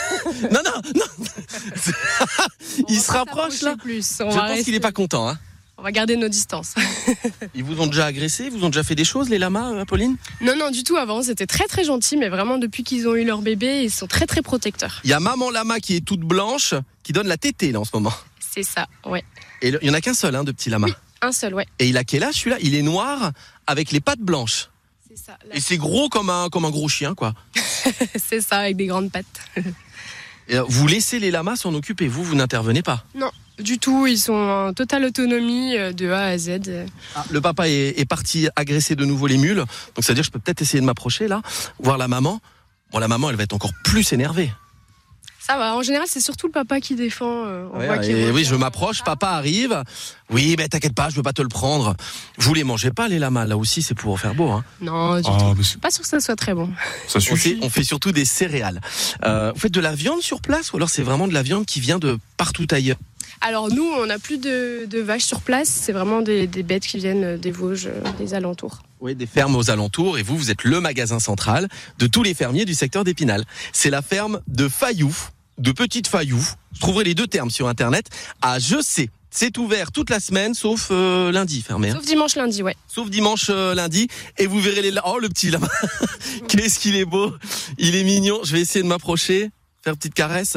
[0.42, 1.05] non, non, non.
[1.18, 4.18] On il se rapproche, là Plus.
[4.20, 5.29] On Je pense rester- qu'il est pas content.
[5.29, 5.38] Hein.
[5.79, 6.75] On va garder nos distances.
[7.55, 9.83] Ils vous ont déjà agressé Ils vous ont déjà fait des choses, les lamas, euh,
[9.83, 10.16] Apolline?
[10.40, 10.96] Non, non, du tout.
[10.96, 14.07] Avant, c'était très très gentil, mais vraiment depuis qu'ils ont eu leur bébé, ils sont
[14.07, 15.01] très très protecteurs.
[15.05, 16.72] Il y a maman lama qui est toute blanche,
[17.03, 18.12] qui donne la tétée, là, en ce moment.
[18.40, 18.87] C'est ça.
[19.05, 19.22] Ouais.
[19.62, 20.87] Et le- il y en a qu'un seul, hein, de petit lama.
[20.88, 20.95] Oui.
[21.23, 21.66] Un seul, ouais.
[21.79, 22.59] Et il a quel âge, celui-là?
[22.61, 23.33] Il est noir,
[23.66, 24.69] avec les pattes blanches.
[25.09, 25.38] C'est ça.
[25.53, 27.35] Et c'est gros comme un, comme un gros chien, quoi.
[28.29, 29.25] C'est ça, avec des grandes pattes.
[30.49, 33.05] Et, vous laissez les lamas s'en occuper, vous, vous n'intervenez pas?
[33.14, 34.07] Non, du tout.
[34.07, 36.61] Ils sont en totale autonomie euh, de A à Z.
[37.31, 39.66] Le papa est, est parti agresser de nouveau les mules, donc
[40.01, 41.40] c'est-à-dire je peux peut-être essayer de m'approcher là,
[41.81, 42.40] voir la maman.
[42.92, 44.53] Bon, la maman, elle va être encore plus énervée.
[45.46, 45.76] Ça va.
[45.76, 47.44] En général, c'est surtout le papa qui défend.
[47.46, 48.35] euh, on voit qu'il et revient.
[48.35, 49.82] oui, je m'approche, papa arrive.
[50.30, 51.94] Oui, mais t'inquiète pas, je veux pas te le prendre.
[52.38, 54.50] Vous les mangez pas les lamas, là aussi c'est pour faire beau.
[54.50, 54.64] Hein.
[54.80, 55.54] Non, du Oh, tout.
[55.59, 56.68] mais Pas sûr que ça soit très bon.
[57.06, 58.80] ça On fait, on fait surtout des céréales.
[59.24, 61.64] Euh, vous faites de la viande sur place ou alors c'est vraiment de la viande
[61.64, 62.96] qui vient de partout ailleurs?
[63.42, 65.68] Alors nous, on n'a plus de, de vaches sur place.
[65.68, 68.78] C'est vraiment des, des bêtes qui viennent des Vosges, des alentours.
[69.00, 72.32] Oui, des fermes aux alentours et vous, vous êtes le magasin central de tous les
[72.35, 73.44] fermiers du secteur d'Épinal.
[73.72, 75.14] C'est la ferme de Fayou,
[75.59, 76.38] de Petite Fayou.
[76.38, 78.07] Vous trouverez les deux termes sur Internet.
[78.42, 79.11] À Je sais.
[79.31, 81.90] C'est ouvert toute la semaine, sauf euh, lundi fermé.
[81.90, 81.95] hein.
[81.97, 82.75] Sauf dimanche, lundi, ouais.
[82.88, 84.09] Sauf dimanche, euh, lundi.
[84.38, 84.99] Et vous verrez les...
[85.05, 85.69] Oh, le petit là-bas.
[86.49, 87.35] Qu'est-ce qu'il est beau.
[87.77, 88.40] Il est mignon.
[88.45, 89.51] Je vais essayer de m'approcher,
[89.83, 90.57] faire une petite caresse.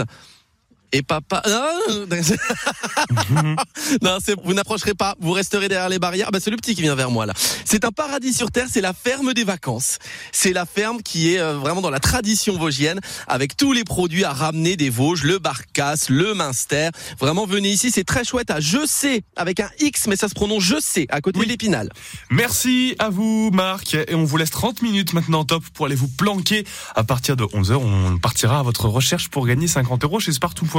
[0.91, 1.41] Et papa...
[1.47, 2.05] Non,
[4.01, 5.15] non c'est- vous n'approcherez pas.
[5.19, 6.31] Vous resterez derrière les barrières.
[6.31, 7.33] Bah, c'est le petit qui vient vers moi là.
[7.65, 8.67] C'est un paradis sur terre.
[8.71, 9.99] C'est la ferme des vacances.
[10.31, 14.23] C'est la ferme qui est euh, vraiment dans la tradition vosgienne, avec tous les produits
[14.23, 16.89] à ramener des Vosges, le Barcasse, le Minster.
[17.19, 17.91] Vraiment, venez ici.
[17.91, 21.05] C'est très chouette à Je sais avec un X, mais ça se prononce Je sais
[21.09, 21.45] à côté Oui.
[21.45, 21.89] de l'Épinal.
[22.29, 23.93] Merci à vous, Marc.
[23.93, 26.65] Et on vous laisse 30 minutes maintenant top pour aller vous planquer.
[26.95, 30.78] À partir de 11h, on partira à votre recherche pour gagner 50 euros chez Spartou.fr.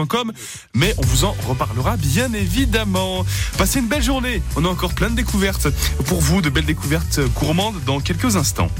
[0.74, 3.24] mais on vous en reparlera bien évidemment.
[3.58, 4.42] Passez une belle journée.
[4.56, 5.68] On a encore plein de découvertes
[6.06, 8.70] pour vous, de belles découvertes gourmandes dans quelques instants.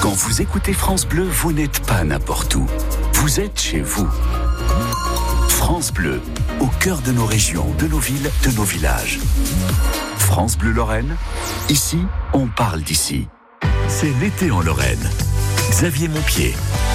[0.00, 2.66] Quand vous écoutez France Bleu, vous n'êtes pas n'importe où.
[3.14, 4.08] Vous êtes chez vous.
[5.48, 6.20] France Bleu,
[6.60, 9.18] au cœur de nos régions, de nos villes, de nos villages.
[10.16, 11.16] France Bleu Lorraine,
[11.68, 11.98] ici,
[12.32, 13.28] on parle d'ici.
[13.88, 15.10] C'est l'été en Lorraine.
[15.70, 16.52] Xavier Montpied.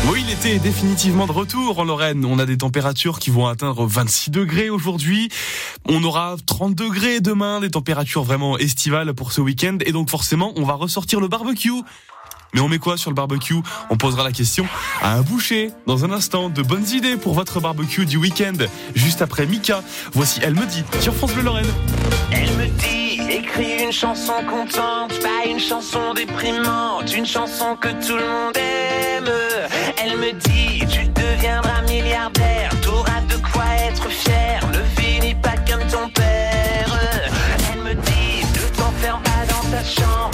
[0.10, 2.26] Oui, l'été est définitivement de retour en Lorraine.
[2.26, 5.30] On a des températures qui vont atteindre 26 degrés aujourd'hui.
[5.88, 9.78] On aura 30 degrés demain, des températures vraiment estivales pour ce week-end.
[9.86, 11.72] Et donc forcément, on va ressortir le barbecue.
[12.54, 13.56] Mais on met quoi sur le barbecue?
[13.90, 14.68] On posera la question
[15.02, 15.72] à un boucher.
[15.88, 18.58] Dans un instant, de bonnes idées pour votre barbecue du week-end.
[18.94, 21.66] Juste après Mika, voici Elle me dit sur France Bleu Lorraine.
[22.32, 23.05] Elle me dit,
[23.86, 29.30] une chanson contente, pas une chanson déprimante, une chanson que tout le monde aime.
[30.02, 35.86] Elle me dit, tu deviendras milliardaire, t'auras de quoi être fier, ne finis pas comme
[35.88, 37.00] ton père.
[37.72, 40.32] Elle me dit, ne t'enferme pas dans ta chambre,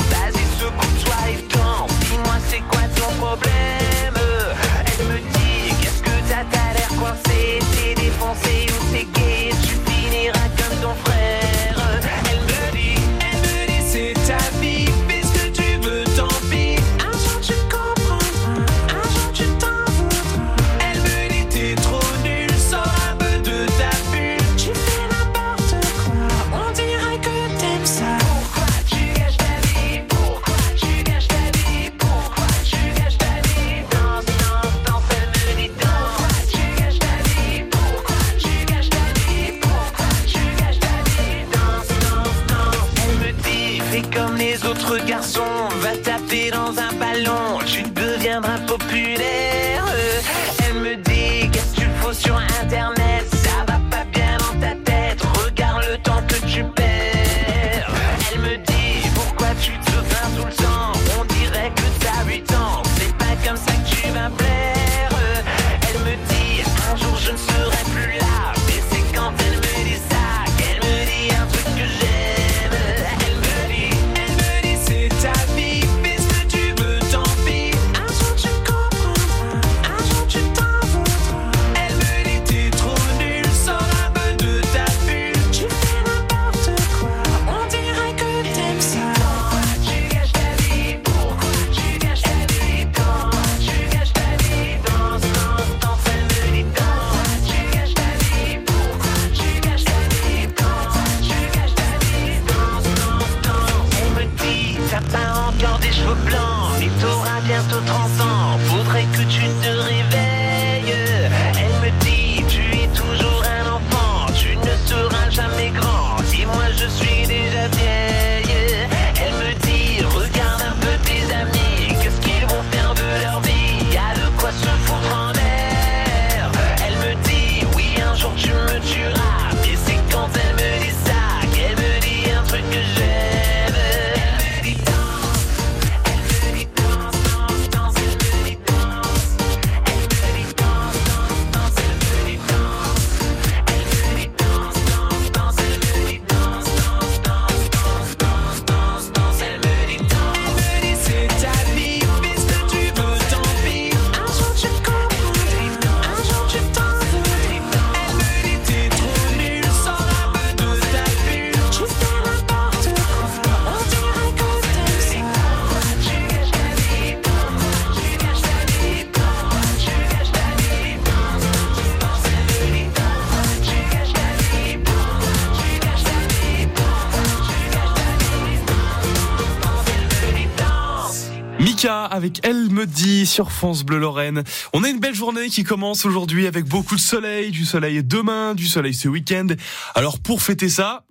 [182.21, 184.43] avec Elle me dit sur France Bleu Lorraine.
[184.73, 188.53] On a une belle journée qui commence aujourd'hui avec beaucoup de soleil, du soleil demain,
[188.53, 189.47] du soleil ce week-end.
[189.95, 191.03] Alors pour fêter ça,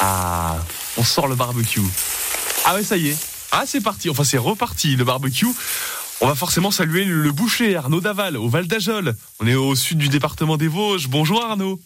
[0.00, 0.56] ah,
[0.96, 1.82] on sort le barbecue.
[2.64, 3.18] Ah ouais, ça y est.
[3.50, 4.08] Ah, c'est parti.
[4.08, 5.44] Enfin, c'est reparti le barbecue.
[6.22, 9.14] On va forcément saluer le boucher Arnaud Daval au Val d'Ajol.
[9.38, 11.08] On est au sud du département des Vosges.
[11.08, 11.78] Bonjour Arnaud.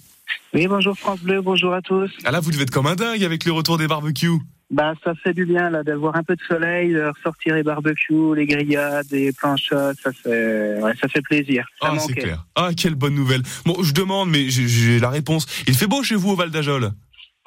[0.55, 2.13] Oui, bonjour France Bleu, bonjour à tous.
[2.25, 4.39] Ah là, vous devez être comme un dingue avec le retour des barbecues.
[4.69, 8.35] Bah, ça fait du bien là d'avoir un peu de soleil, de ressortir les barbecues,
[8.35, 11.65] les grillades, les planches, ça fait, ouais, ça fait plaisir.
[11.81, 12.45] Ça Ah, c'est clair.
[12.57, 13.43] Ah, quelle bonne nouvelle.
[13.65, 15.47] Bon, je demande, mais j'ai- la réponse.
[15.69, 16.91] Il fait beau chez vous au Val d'Ajol?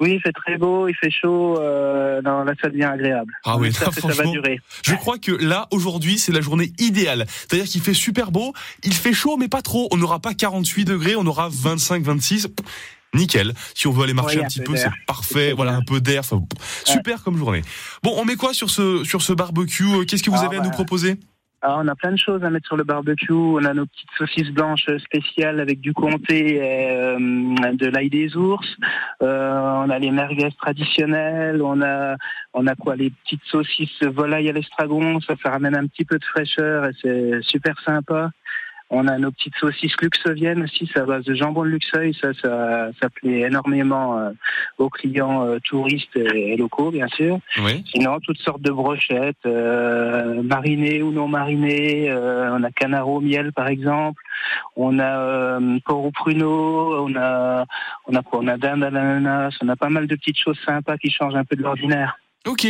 [0.00, 1.58] Oui, il fait très beau, il fait chaud.
[1.60, 3.34] Euh, non, là, ça devient agréable.
[3.44, 4.58] Ah oui, espère là, ça va durer.
[4.82, 7.26] Je crois que là, aujourd'hui, c'est la journée idéale.
[7.28, 9.88] C'est-à-dire qu'il fait super beau, il fait chaud, mais pas trop.
[9.92, 12.48] On n'aura pas 48 degrés, on aura 25, 26.
[13.14, 13.52] Nickel.
[13.74, 15.52] Si on veut aller marcher Oui, un un petit peu peu, c'est parfait.
[15.52, 16.20] Voilà, un peu d'air.
[16.20, 16.40] Enfin,
[16.84, 17.62] super comme journée.
[18.02, 20.56] Bon, on met quoi sur ce, sur ce barbecue Euh, Qu'est-ce que vous Ah, avez
[20.56, 21.16] à bah, nous proposer?
[21.62, 23.32] Ah, on a plein de choses à mettre sur le barbecue.
[23.34, 27.18] On a nos petites saucisses blanches spéciales avec du comté et euh,
[27.74, 28.66] de l'ail des ours.
[29.22, 31.60] Euh, on a les merguez traditionnelles.
[31.62, 32.16] On a,
[32.54, 35.20] on a quoi Les petites saucisses volaille à l'estragon.
[35.20, 38.30] Ça, ça ramène un petit peu de fraîcheur et c'est super sympa.
[38.92, 42.12] On a nos petites saucisses luxoviennes aussi, c'est à base de jambon de Luxeuil.
[42.20, 44.30] Ça, ça, ça plaît énormément euh,
[44.78, 47.38] aux clients euh, touristes et, et locaux, bien sûr.
[47.58, 47.84] Oui.
[47.92, 52.10] Sinon, toutes sortes de brochettes, euh, marinées ou non marinées.
[52.10, 54.20] euh, on a canard au miel, par exemple.
[54.74, 57.06] On a euh, porc au pruneau.
[57.06, 57.64] On a,
[58.08, 58.40] on a quoi?
[58.42, 59.56] On a dinde à l'ananas.
[59.62, 62.18] On a pas mal de petites choses sympas qui changent un peu de l'ordinaire.
[62.46, 62.66] Ok,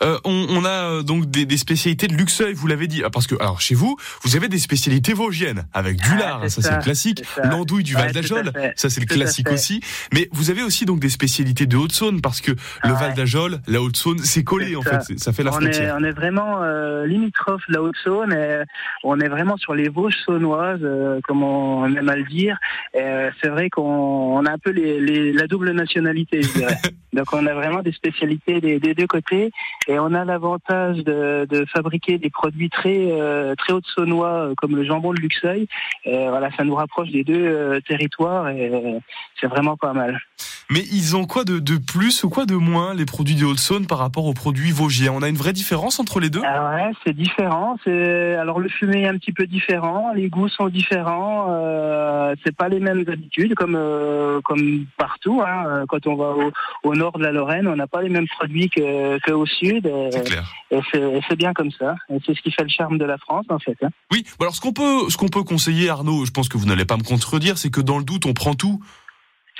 [0.00, 3.02] Euh, on, on a euh, donc des, des spécialités de Luxeuil, vous l'avez dit.
[3.04, 6.40] Ah, Parce que alors chez vous, vous avez des spécialités vosgiennes avec du Ah, lard,
[6.44, 7.24] c'est ça c'est le classique.
[7.42, 9.80] L'andouille du Ouais, Val d'Ajol, ça c'est le classique aussi.
[10.14, 12.52] Mais vous avez aussi donc des spécialités de Haute-Saône parce que
[12.84, 15.00] le Val d'Ajol, la Haute-Saône, c'est collé en ça.
[15.00, 15.96] fait, ça fait la on est, frontière.
[15.98, 18.32] on est vraiment euh, limitrophe de la Haute-Saône.
[18.32, 18.62] et
[19.02, 22.56] On est vraiment sur les Vosges saônoises, euh, comme on aime à le dire.
[22.94, 26.78] Euh, c'est vrai qu'on on a un peu les, les- la double nationalité, je dirais.
[27.12, 29.50] Donc on a vraiment des spécialités des, des deux côtés.
[29.88, 34.54] Et on a l'avantage de, de fabriquer des produits très euh, très haute saunois, euh,
[34.56, 35.66] comme le jambon de Luxeuil.
[36.04, 39.00] Et voilà, ça nous rapproche des deux euh, territoires et euh,
[39.40, 40.20] c'est vraiment pas mal.
[40.70, 43.86] Mais ils ont quoi de, de plus ou quoi de moins les produits de Haute-Saône
[43.86, 45.12] par rapport aux produits vosgiens?
[45.14, 46.42] On a une vraie différence entre les deux?
[46.44, 47.76] Ah ouais, c'est différent.
[47.86, 51.46] Alors le fumé est un petit peu différent, les goûts sont différents.
[51.48, 55.40] Euh, c'est pas les mêmes habitudes comme euh, comme partout.
[55.40, 55.86] Hein.
[55.88, 56.52] Quand on va au,
[56.84, 58.82] au nord de la Lorraine, on n'a pas les mêmes produits que,
[59.24, 59.86] que au sud.
[59.86, 60.52] Et, C'est clair.
[60.70, 60.80] et
[61.28, 61.96] c'est bien comme ça.
[62.10, 63.76] Et c'est ce qui fait le charme de la France en fait.
[63.82, 63.88] hein.
[64.12, 66.84] Oui, alors ce qu'on peut, ce qu'on peut conseiller, Arnaud, je pense que vous n'allez
[66.84, 68.80] pas me contredire, c'est que dans le doute, on prend tout.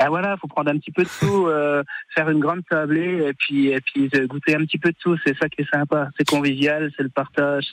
[0.01, 1.83] Ah voilà, faut prendre un petit peu de tout, euh,
[2.15, 5.17] faire une grande tablée et puis et puis euh, goûter un petit peu de tout.
[5.27, 6.09] C'est ça qui est sympa.
[6.17, 7.65] C'est convivial, c'est le partage.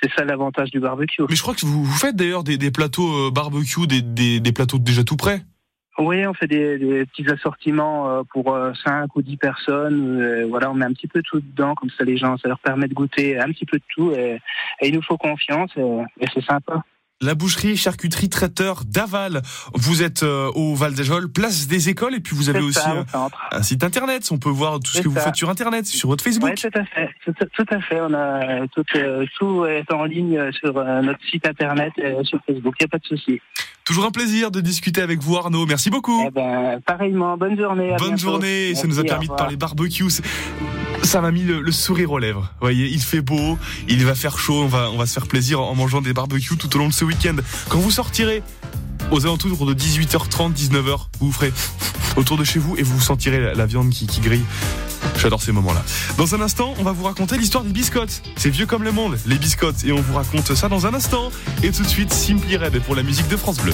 [0.00, 1.22] C'est ça l'avantage du barbecue.
[1.28, 4.38] Mais je crois que vous, vous faites d'ailleurs des, des plateaux euh, barbecue, des, des,
[4.40, 5.42] des plateaux déjà tout prêts.
[5.98, 10.20] Oui, on fait des, des petits assortiments euh, pour 5 ou 10 personnes.
[10.20, 12.60] Euh, voilà, on met un petit peu tout dedans, comme ça les gens, ça leur
[12.60, 14.12] permet de goûter un petit peu de tout.
[14.12, 14.40] Et,
[14.80, 15.82] et il nous faut confiance, et,
[16.20, 16.84] et c'est sympa.
[17.20, 19.42] La boucherie, charcuterie, traiteur d'Aval.
[19.74, 23.04] Vous êtes euh, au Val d'Ajol, place des écoles, et puis vous avez aussi ça,
[23.50, 24.28] un, site internet.
[24.30, 26.50] On peut voir tout ce que vous faites sur internet, sur votre Facebook.
[26.50, 27.10] Oui, tout à fait.
[27.24, 28.00] Tout, tout à fait.
[28.00, 32.38] On a tout, euh, tout est en ligne sur euh, notre site internet et sur
[32.46, 32.76] Facebook.
[32.78, 33.40] Il n'y a pas de souci.
[33.88, 35.64] Toujours un plaisir de discuter avec vous, Arnaud.
[35.64, 36.22] Merci beaucoup.
[36.26, 37.38] Eh ben, pareillement.
[37.38, 37.94] Bonne journée.
[37.98, 38.32] Bonne bientôt.
[38.32, 38.74] journée.
[38.74, 40.04] Ça nous a permis de parler barbecue.
[41.02, 42.52] Ça m'a mis le, le sourire aux lèvres.
[42.60, 43.56] Vous voyez, il fait beau,
[43.88, 44.60] il va faire chaud.
[44.62, 46.92] On va, on va se faire plaisir en mangeant des barbecues tout au long de
[46.92, 47.36] ce week-end.
[47.70, 48.42] Quand vous sortirez
[49.10, 51.54] aux alentours de 18h30, 19h, vous vous ferez
[52.18, 54.44] autour de chez vous et vous sentirez la, la viande qui, qui grille.
[55.18, 55.82] J'adore ces moments-là.
[56.16, 58.22] Dans un instant, on va vous raconter l'histoire des biscottes.
[58.36, 59.84] C'est vieux comme le monde, les biscottes.
[59.84, 61.30] Et on vous raconte ça dans un instant.
[61.62, 63.72] Et tout de suite, Simply Red pour la musique de France Bleu.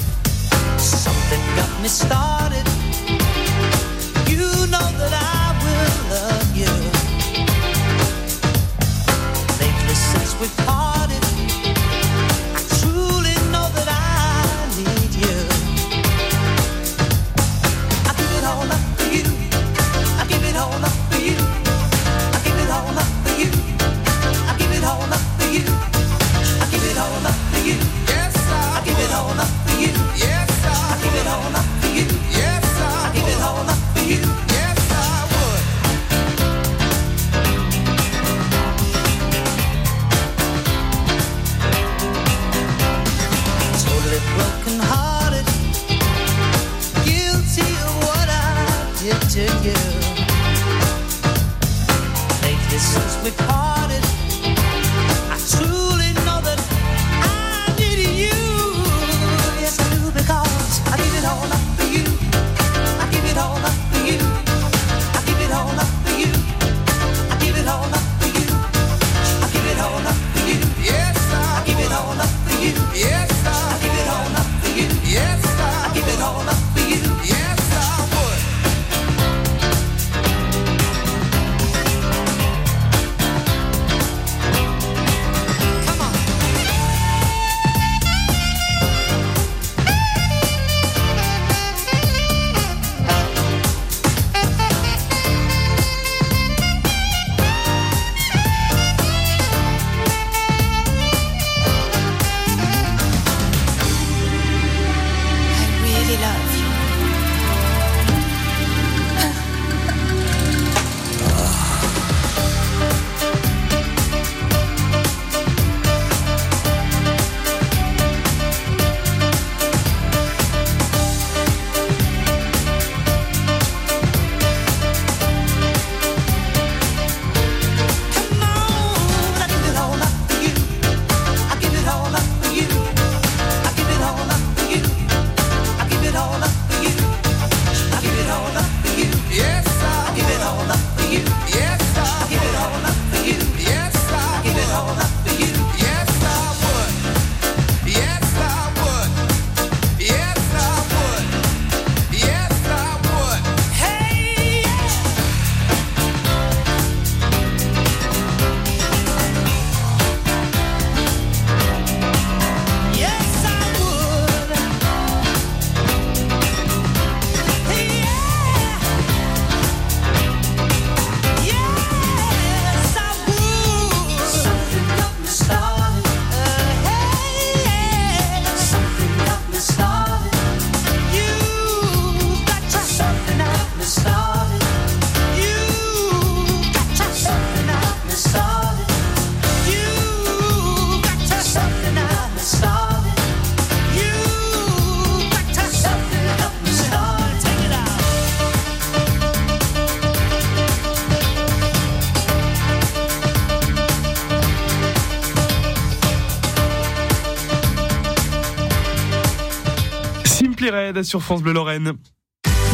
[210.85, 211.93] Simply Red sur France Bleu Lorraine.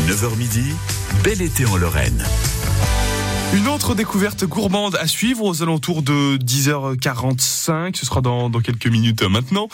[0.08, 0.74] 9h midi,
[1.24, 2.24] bel été en Lorraine.
[3.54, 7.98] Une autre découverte gourmande à suivre aux alentours de 10h45.
[7.98, 9.68] Ce sera dans, dans quelques minutes maintenant.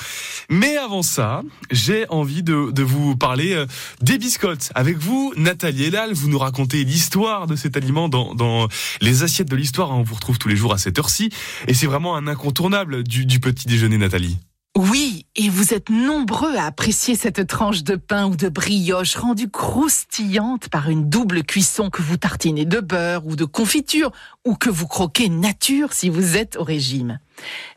[0.49, 3.65] Mais avant ça, j'ai envie de, de vous parler euh,
[4.01, 4.71] des biscottes.
[4.75, 8.67] Avec vous, Nathalie Elal, vous nous racontez l'histoire de cet aliment dans, dans
[9.01, 9.91] les assiettes de l'histoire.
[9.91, 11.29] On vous retrouve tous les jours à cette heure-ci.
[11.67, 14.37] Et c'est vraiment un incontournable du, du petit déjeuner, Nathalie.
[14.77, 19.49] Oui, et vous êtes nombreux à apprécier cette tranche de pain ou de brioche rendue
[19.49, 24.11] croustillante par une double cuisson que vous tartinez de beurre ou de confiture
[24.45, 27.17] ou que vous croquez nature si vous êtes au régime.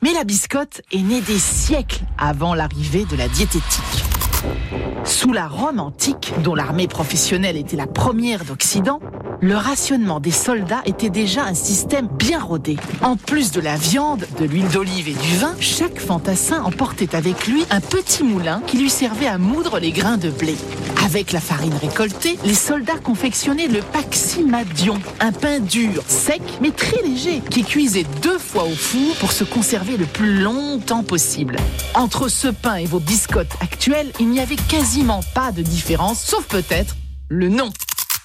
[0.03, 4.20] Mais la biscotte est née des siècles avant l'arrivée de la diététique.
[5.05, 9.01] Sous la Rome antique, dont l'armée professionnelle était la première d'Occident,
[9.43, 12.76] le rationnement des soldats était déjà un système bien rodé.
[13.03, 17.47] En plus de la viande, de l'huile d'olive et du vin, chaque fantassin emportait avec
[17.47, 20.57] lui un petit moulin qui lui servait à moudre les grains de blé.
[21.07, 27.03] Avec la farine récoltée, les soldats confectionnaient le paximadion, un pain dur, sec mais très
[27.03, 31.57] léger, qui cuisait deux fois au four pour se conserver le plus longtemps possible.
[31.95, 36.47] Entre ce pain et vos biscottes actuelles, il n'y avait quasiment pas de différence, sauf
[36.47, 36.97] peut-être
[37.28, 37.70] le nom.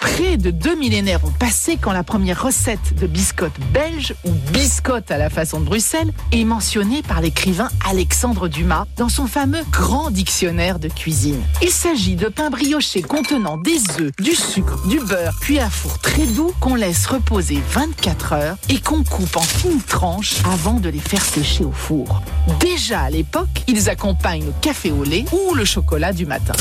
[0.06, 5.10] Près de deux millénaires ont passé quand la première recette de biscotte belge, ou biscotte
[5.10, 10.12] à la façon de Bruxelles, est mentionnée par l'écrivain Alexandre Dumas dans son fameux grand
[10.12, 11.42] dictionnaire de cuisine.
[11.64, 15.98] Il s'agit de pain brioché contenant des œufs, du sucre, du beurre, puis à four
[15.98, 20.90] très doux qu'on laisse reposer 24 heures et qu'on coupe en fines tranches avant de
[20.90, 22.22] les faire sécher au four.
[22.60, 26.54] Déjà à l'époque, ils accompagnent le café au lait ou le chocolat du matin.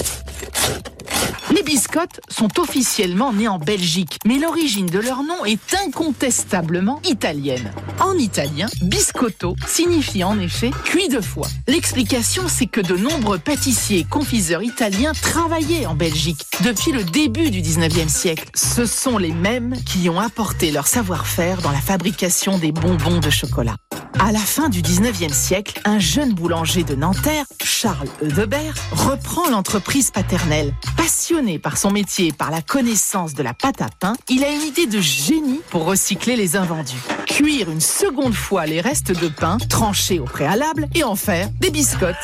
[1.55, 7.73] Les biscottes sont officiellement nées en Belgique, mais l'origine de leur nom est incontestablement italienne.
[8.01, 11.49] En italien, biscotto signifie en effet cuit de foie.
[11.69, 17.51] L'explication, c'est que de nombreux pâtissiers et confiseurs italiens travaillaient en Belgique depuis le début
[17.51, 18.49] du 19e siècle.
[18.55, 23.31] Ce sont les mêmes qui ont apporté leur savoir-faire dans la fabrication des bonbons de
[23.31, 23.77] chocolat.
[24.19, 30.11] À la fin du 19e siècle, un jeune boulanger de Nanterre, Charles Eudebert, reprend l'entreprise
[30.11, 30.73] paternelle.
[30.97, 34.51] Passionné par son métier et par la connaissance de la pâte à pain, il a
[34.51, 37.01] une idée de génie pour recycler les invendus.
[37.27, 41.71] Cuire une seconde fois les restes de pain, tranchés au préalable, et en faire des
[41.71, 42.15] biscottes.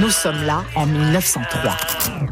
[0.00, 1.76] Nous sommes là en 1903.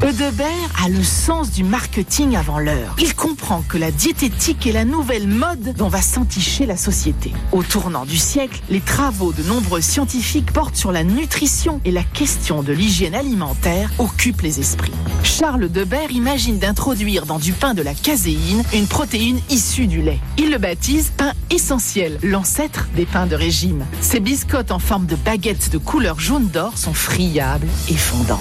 [0.07, 0.47] Eudebert
[0.83, 2.95] a le sens du marketing avant l'heure.
[2.97, 7.33] Il comprend que la diététique est la nouvelle mode dont va s'enticher la société.
[7.51, 12.03] Au tournant du siècle, les travaux de nombreux scientifiques portent sur la nutrition et la
[12.03, 14.93] question de l'hygiène alimentaire occupe les esprits.
[15.23, 20.19] Charles Debert imagine d'introduire dans du pain de la caséine une protéine issue du lait.
[20.37, 23.83] Il le baptise pain essentiel, l'ancêtre des pains de régime.
[23.99, 28.39] Ces biscottes en forme de baguettes de couleur jaune d'or sont friables et fondantes.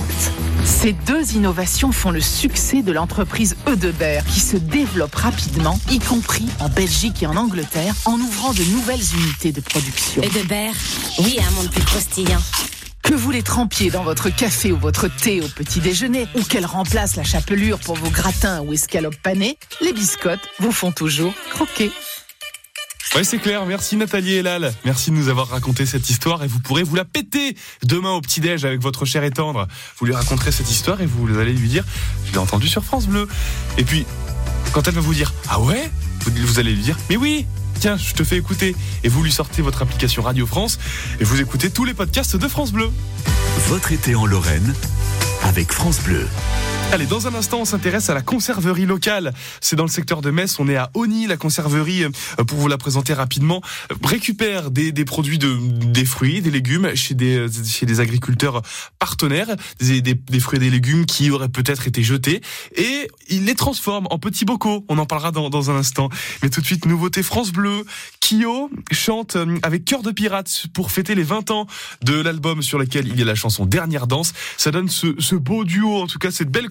[0.66, 6.46] Ces deux innovations font le succès de l'entreprise Eudebert qui se développe rapidement, y compris
[6.58, 10.22] en Belgique et en Angleterre, en ouvrant de nouvelles unités de production.
[10.22, 10.74] Eudebert,
[11.20, 12.42] oui, un monde plus croustillant.
[13.10, 16.64] Que vous les trempiez dans votre café ou votre thé au petit déjeuner, ou qu'elles
[16.64, 21.90] remplacent la chapelure pour vos gratins ou escalopes panées, les biscottes vous font toujours croquer.
[23.16, 23.66] Ouais, c'est clair.
[23.66, 24.72] Merci Nathalie Elal.
[24.84, 28.20] Merci de nous avoir raconté cette histoire et vous pourrez vous la péter demain au
[28.20, 29.66] petit-déj avec votre cher et tendre.
[29.98, 31.82] Vous lui raconterez cette histoire et vous allez lui dire,
[32.26, 33.26] je l'ai entendu sur France Bleu.
[33.76, 34.06] Et puis,
[34.72, 35.90] quand elle va vous dire, ah ouais,
[36.26, 37.44] vous allez lui dire, mais oui,
[37.80, 38.76] tiens, je te fais écouter.
[39.02, 40.78] Et vous lui sortez votre application Radio France
[41.18, 42.90] et vous écoutez tous les podcasts de France Bleu.
[43.68, 44.74] Votre été en Lorraine
[45.42, 46.28] avec France Bleu.
[46.92, 49.32] Allez, dans un instant, on s'intéresse à la conserverie locale.
[49.60, 50.58] C'est dans le secteur de Metz.
[50.58, 52.10] On est à Oni, la conserverie, euh,
[52.44, 53.62] pour vous la présenter rapidement,
[54.02, 58.62] récupère des, des produits de, des fruits, des légumes chez des, chez des agriculteurs
[58.98, 62.40] partenaires, des, des, des fruits et des légumes qui auraient peut-être été jetés
[62.74, 64.84] et il les transforme en petits bocaux.
[64.88, 66.08] On en parlera dans, dans un instant.
[66.42, 67.84] Mais tout de suite, nouveauté France Bleu.
[68.20, 71.68] Kyo chante euh, avec Cœur de Pirate pour fêter les 20 ans
[72.02, 74.32] de l'album sur lequel il y a la chanson Dernière Danse.
[74.56, 76.68] Ça donne ce, ce beau duo, en tout cas cette belle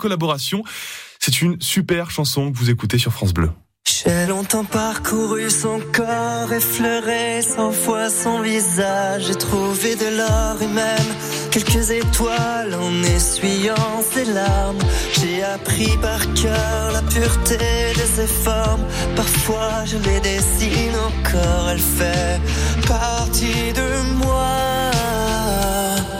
[1.19, 3.51] C'est une super chanson que vous écoutez sur France Bleu.
[3.85, 9.23] J'ai longtemps parcouru son corps, effleuré cent fois son visage.
[9.27, 11.11] J'ai trouvé de l'or et même
[11.51, 14.77] quelques étoiles en essuyant ses larmes.
[15.19, 18.85] J'ai appris par cœur la pureté de ses formes.
[19.15, 22.39] Parfois je les dessine encore, elle fait
[22.87, 24.91] partie de moi.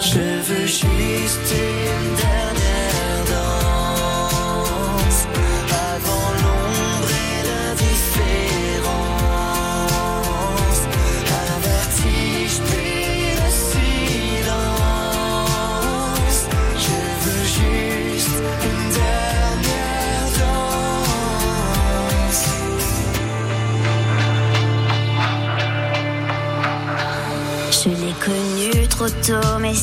[0.01, 2.48] Je veux juste une dernière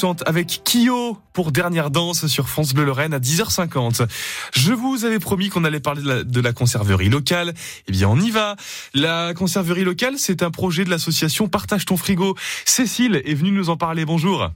[0.00, 4.08] chante avec Kyo pour dernière danse sur France Bleu Lorraine à 10h50.
[4.54, 7.52] Je vous avais promis qu'on allait parler de la, de la conserverie locale.
[7.86, 8.56] Eh bien, on y va.
[8.94, 12.34] La conserverie locale, c'est un projet de l'association Partage ton frigo.
[12.64, 14.06] Cécile est venue nous en parler.
[14.06, 14.50] Bonjour.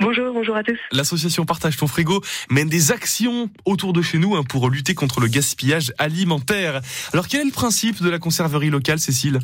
[0.00, 0.78] Bonjour, bonjour à tous.
[0.92, 5.18] L'association Partage ton frigo mène des actions autour de chez nous hein, pour lutter contre
[5.18, 6.82] le gaspillage alimentaire.
[7.12, 9.40] Alors, quel est le principe de la conserverie locale, Cécile?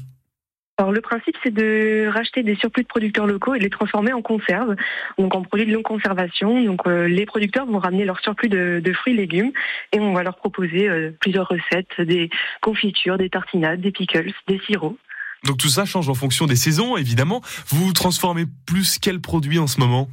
[0.77, 4.23] Alors le principe c'est de racheter des surplus de producteurs locaux et les transformer en
[4.23, 4.75] conserve,
[5.19, 6.65] donc en produits de longue conservation.
[6.65, 9.53] Donc euh, les producteurs vont ramener leur surplus de, fruits et légumes
[9.93, 12.29] et on va leur proposer euh, plusieurs recettes, des
[12.61, 14.99] confitures, des tartinades, des pickles, des sirops.
[15.45, 17.41] Donc tout ça change en fonction des saisons, évidemment.
[17.69, 20.09] Vous transformez plus quel produit en ce moment?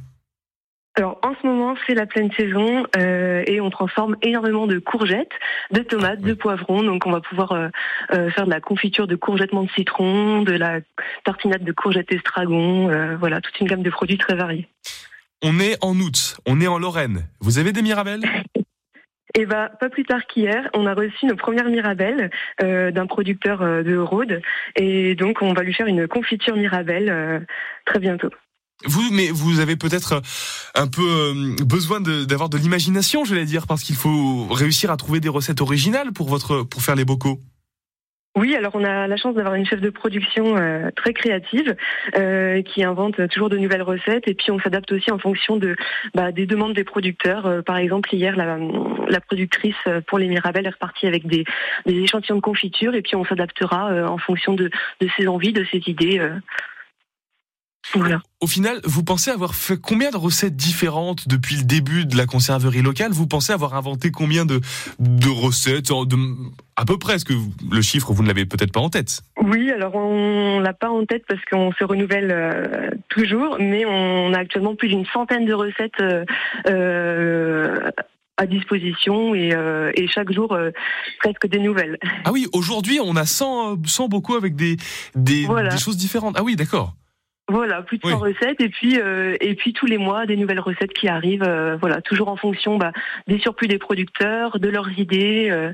[0.94, 5.32] Alors en ce moment c'est la pleine saison euh, et on transforme énormément de courgettes,
[5.70, 6.82] de tomates, de poivrons.
[6.82, 7.68] Donc on va pouvoir euh,
[8.12, 10.80] euh, faire de la confiture de courgettes menthe citron, de la
[11.24, 14.68] tartinade de courgettes estragon, euh, voilà toute une gamme de produits très variés.
[15.42, 17.24] On est en août, on est en Lorraine.
[17.40, 18.22] Vous avez des mirabelles?
[19.34, 22.30] Et bah, pas plus tard qu'hier, on a reçu nos premières mirabelles
[22.62, 24.42] euh, d'un producteur euh, de Rhodes.
[24.76, 27.40] Et donc, on va lui faire une confiture mirabelle euh,
[27.86, 28.28] très bientôt.
[28.84, 30.20] Vous, mais vous avez peut-être
[30.74, 34.96] un peu euh, besoin d'avoir de, l'imagination, je vais dire, parce qu'il faut réussir à
[34.96, 37.38] trouver des recettes originales pour votre pour faire les bocaux.
[38.34, 41.76] Oui, alors on a la chance d'avoir une chef de production euh, très créative
[42.16, 45.76] euh, qui invente toujours de nouvelles recettes et puis on s'adapte aussi en fonction de
[46.14, 47.44] bah, des demandes des producteurs.
[47.44, 51.44] Euh, par exemple, hier, la, productrice euh, pour les Mirabelles est repartie avec des,
[51.86, 54.70] échantillons de confiture et puis on s'adaptera euh, en fonction de
[55.18, 56.18] ses envies, de ses idées.
[57.94, 58.22] Voilà.
[58.40, 62.26] Au final, vous pensez avoir fait combien de recettes différentes depuis le début de la
[62.26, 63.12] conserverie locale?
[63.12, 64.60] Vous pensez avoir inventé combien de,
[64.98, 66.16] de recettes de,
[66.76, 67.34] À peu près, est-ce que
[67.70, 69.22] le chiffre, vous ne l'avez peut-être pas en tête?
[69.42, 74.32] Oui, alors on l'a pas en tête parce qu'on se renouvelle euh, toujours, mais on
[74.32, 76.24] a actuellement plus d'une centaine de recettes euh,
[76.68, 77.90] euh,
[78.38, 80.70] à disposition et, euh, et chaque jour euh,
[81.20, 81.98] presque des nouvelles.
[82.24, 84.76] Ah oui, aujourd'hui, on a 100, euh, 100 bocaux avec des,
[85.14, 85.68] des, Voilà.
[85.68, 86.36] des choses différentes.
[86.38, 86.94] Ah oui, d'accord.
[87.52, 90.60] Voilà, plus de 100 recettes et puis euh, et puis tous les mois des nouvelles
[90.60, 91.42] recettes qui arrivent.
[91.42, 92.92] euh, voilà, toujours en fonction bah,
[93.28, 95.48] des surplus des producteurs, de leurs idées.
[95.50, 95.72] euh,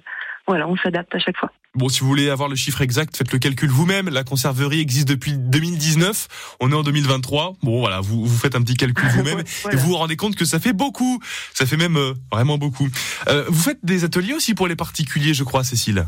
[0.49, 1.53] voilà, on s'adapte à chaque fois.
[1.75, 4.09] Bon, si vous voulez avoir le chiffre exact, faites le calcul vous-même.
[4.09, 6.57] La conserverie existe depuis 2019.
[6.61, 7.57] On est en 2023.
[7.63, 10.47] Bon, voilà, vous, vous faites un petit calcul vous-même et vous vous rendez compte que
[10.47, 11.21] ça fait beaucoup.
[11.53, 12.89] Ça fait même euh, vraiment beaucoup.
[13.29, 16.07] Euh, vous faites des ateliers aussi pour les particuliers, je crois, Cécile?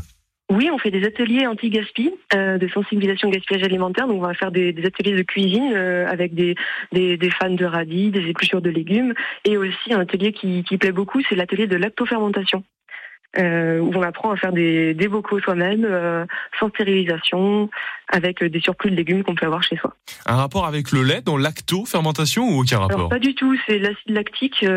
[0.51, 4.05] Oui, on fait des ateliers anti-gaspi, euh, de sensibilisation au gaspillage alimentaire.
[4.05, 6.55] Donc, on va faire des, ateliers de cuisine euh, avec des,
[6.91, 9.13] des, des fans de radis, des épluchures de légumes,
[9.45, 12.65] et aussi un atelier qui, qui plaît beaucoup, c'est l'atelier de lactofermentation.
[13.37, 16.25] Euh, où on apprend à faire des, des bocaux soi-même, euh,
[16.59, 17.69] sans stérilisation,
[18.09, 19.95] avec euh, des surplus de légumes qu'on peut avoir chez soi.
[20.25, 23.79] Un rapport avec le lait dans lacto-fermentation ou aucun rapport Alors pas du tout, c'est
[23.79, 24.67] l'acide lactique, il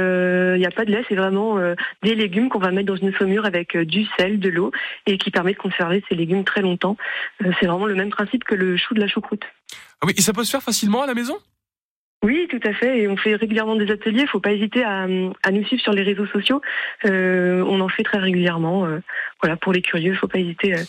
[0.58, 3.14] n'y a pas de lait, c'est vraiment euh, des légumes qu'on va mettre dans une
[3.14, 4.70] saumure avec euh, du sel, de l'eau,
[5.06, 6.96] et qui permet de conserver ces légumes très longtemps.
[7.44, 9.42] Euh, c'est vraiment le même principe que le chou de la choucroute.
[10.00, 11.36] Ah oui, et ça peut se faire facilement à la maison?
[12.24, 13.00] Oui, tout à fait.
[13.00, 14.22] Et on fait régulièrement des ateliers.
[14.22, 15.02] Il faut pas hésiter à,
[15.42, 16.62] à nous suivre sur les réseaux sociaux.
[17.04, 18.86] Euh, on en fait très régulièrement.
[18.86, 19.00] euh,
[19.42, 20.82] voilà, pour les curieux, il faut pas hésiter euh,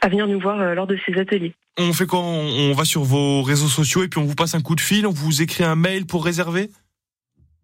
[0.00, 1.52] à venir nous voir lors de ces ateliers.
[1.78, 4.62] On fait quand on va sur vos réseaux sociaux et puis on vous passe un
[4.62, 6.70] coup de fil, on vous écrit un mail pour réserver?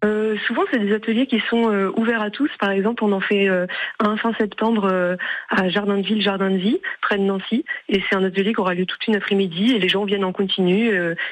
[0.05, 2.51] Euh, souvent, c'est des ateliers qui sont euh, ouverts à tous.
[2.59, 3.67] Par exemple, on en fait euh,
[3.99, 5.17] un fin septembre
[5.51, 7.65] à Jardin de Ville, Jardin de Vie, près de Nancy.
[7.89, 10.33] Et c'est un atelier qui aura lieu toute une après-midi et les gens viennent en
[10.33, 10.91] continu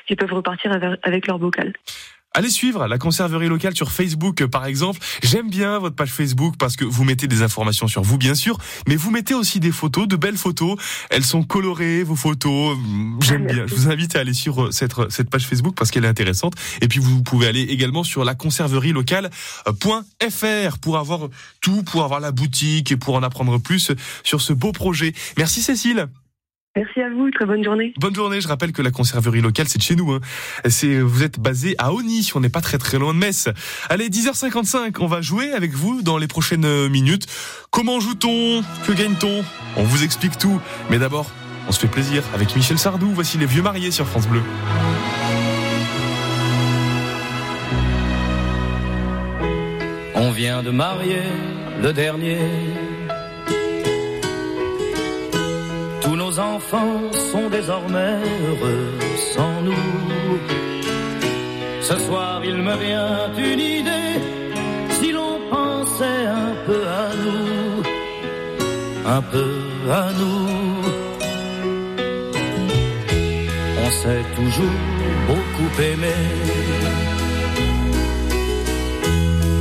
[0.09, 1.73] et peuvent repartir avec leur bocal.
[2.37, 4.99] Allez suivre la conserverie locale sur Facebook euh, par exemple.
[5.23, 8.59] J'aime bien votre page Facebook parce que vous mettez des informations sur vous bien sûr,
[8.89, 10.77] mais vous mettez aussi des photos, de belles photos.
[11.11, 12.77] Elles sont colorées vos photos.
[12.77, 13.67] Hum, J'aime bien.
[13.69, 16.55] Je vous invite à aller sur euh, cette cette page Facebook parce qu'elle est intéressante.
[16.81, 21.29] Et puis vous pouvez aller également sur la conserverie locale.fr pour avoir
[21.61, 23.93] tout, pour avoir la boutique et pour en apprendre plus
[24.25, 25.13] sur ce beau projet.
[25.37, 26.09] Merci Cécile.
[26.77, 27.95] Merci à vous, très bonne journée.
[27.99, 28.41] Bonne journée.
[28.41, 30.11] Je rappelle que la conserverie locale, c'est de chez nous.
[30.11, 30.21] Hein.
[30.67, 32.29] C'est, vous êtes basé à Ony.
[32.35, 33.49] On n'est pas très très loin de Metz.
[33.89, 34.97] Allez, 10h55.
[34.99, 37.27] On va jouer avec vous dans les prochaines euh, minutes.
[37.71, 38.63] Comment joue-t-on?
[38.87, 39.45] Que gagne-t-on?
[39.77, 40.61] On vous explique tout.
[40.91, 41.31] Mais d'abord,
[41.69, 43.11] on se fait plaisir avec Michel Sardou.
[43.15, 44.43] Voici les vieux mariés sur France Bleu.
[50.17, 51.23] On vient de marier
[51.81, 52.39] le dernier.
[56.39, 57.01] Enfants
[57.33, 58.19] sont désormais
[58.49, 58.91] heureux
[59.35, 59.89] sans nous.
[61.81, 64.15] Ce soir, il me vient une idée.
[64.97, 67.83] Si l'on pensait un peu à nous,
[69.17, 69.53] un peu
[69.91, 70.49] à nous.
[73.85, 74.81] On s'est toujours
[75.29, 76.15] beaucoup aimé.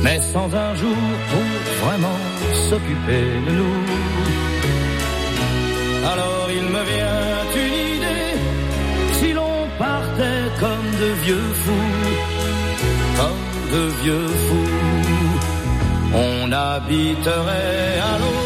[0.04, 0.96] mais sans un jour
[1.30, 2.18] pour vraiment
[2.68, 3.80] s'occuper de nous.
[6.12, 8.34] Alors il me vient une idée,
[9.18, 11.92] si l'on partait comme de vieux fous,
[13.18, 15.38] comme de vieux fous,
[16.14, 18.43] on habiterait à l'hôtel.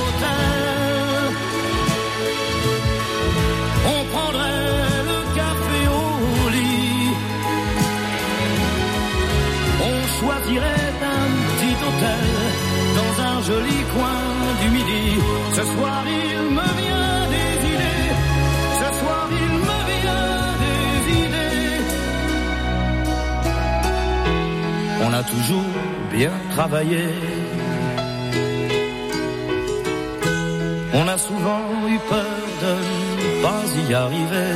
[25.18, 25.74] A toujours
[26.12, 27.06] bien travaillé.
[30.94, 32.74] On a souvent eu peur de
[33.22, 34.54] ne pas y arriver.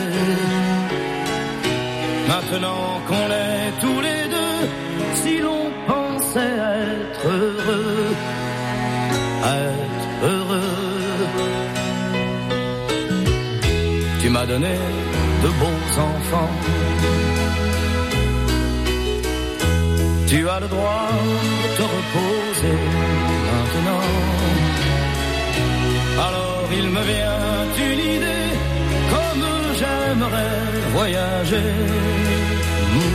[2.33, 4.61] Maintenant qu'on est tous les deux,
[5.23, 6.59] si l'on pensait
[6.95, 8.07] être heureux,
[9.69, 10.77] être heureux.
[14.21, 14.77] Tu m'as donné
[15.45, 17.32] de beaux enfants.
[20.33, 21.11] Tu as le droit
[21.63, 22.79] de te reposer
[23.49, 24.05] maintenant.
[26.27, 28.51] Alors il me vient une idée,
[29.13, 29.45] comme
[29.79, 30.59] j'aimerais
[30.97, 31.71] voyager,
[32.95, 33.15] mm,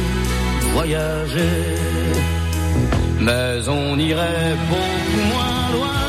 [0.76, 1.58] voyager.
[3.20, 6.07] Mais on irait beaucoup moins loin.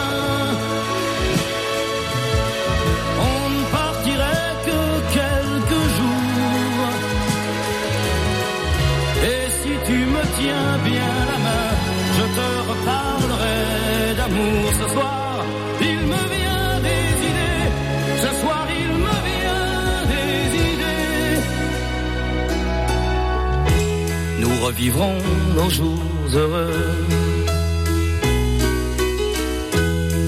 [24.68, 25.18] Revivrons
[25.56, 26.04] nos jours
[26.34, 26.84] heureux.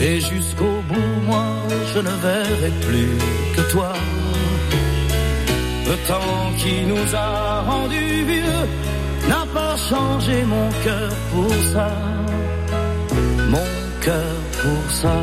[0.01, 1.47] Et jusqu'au bout, moi,
[1.93, 3.15] je ne verrai plus
[3.55, 3.93] que toi.
[5.91, 8.63] Le temps qui nous a rendus vieux
[9.29, 11.91] n'a pas changé mon cœur pour ça.
[13.55, 13.71] Mon
[14.07, 15.19] cœur pour ça.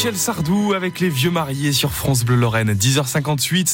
[0.00, 2.72] Michel Sardou avec les vieux mariés sur France Bleu Lorraine.
[2.72, 3.68] 10h58.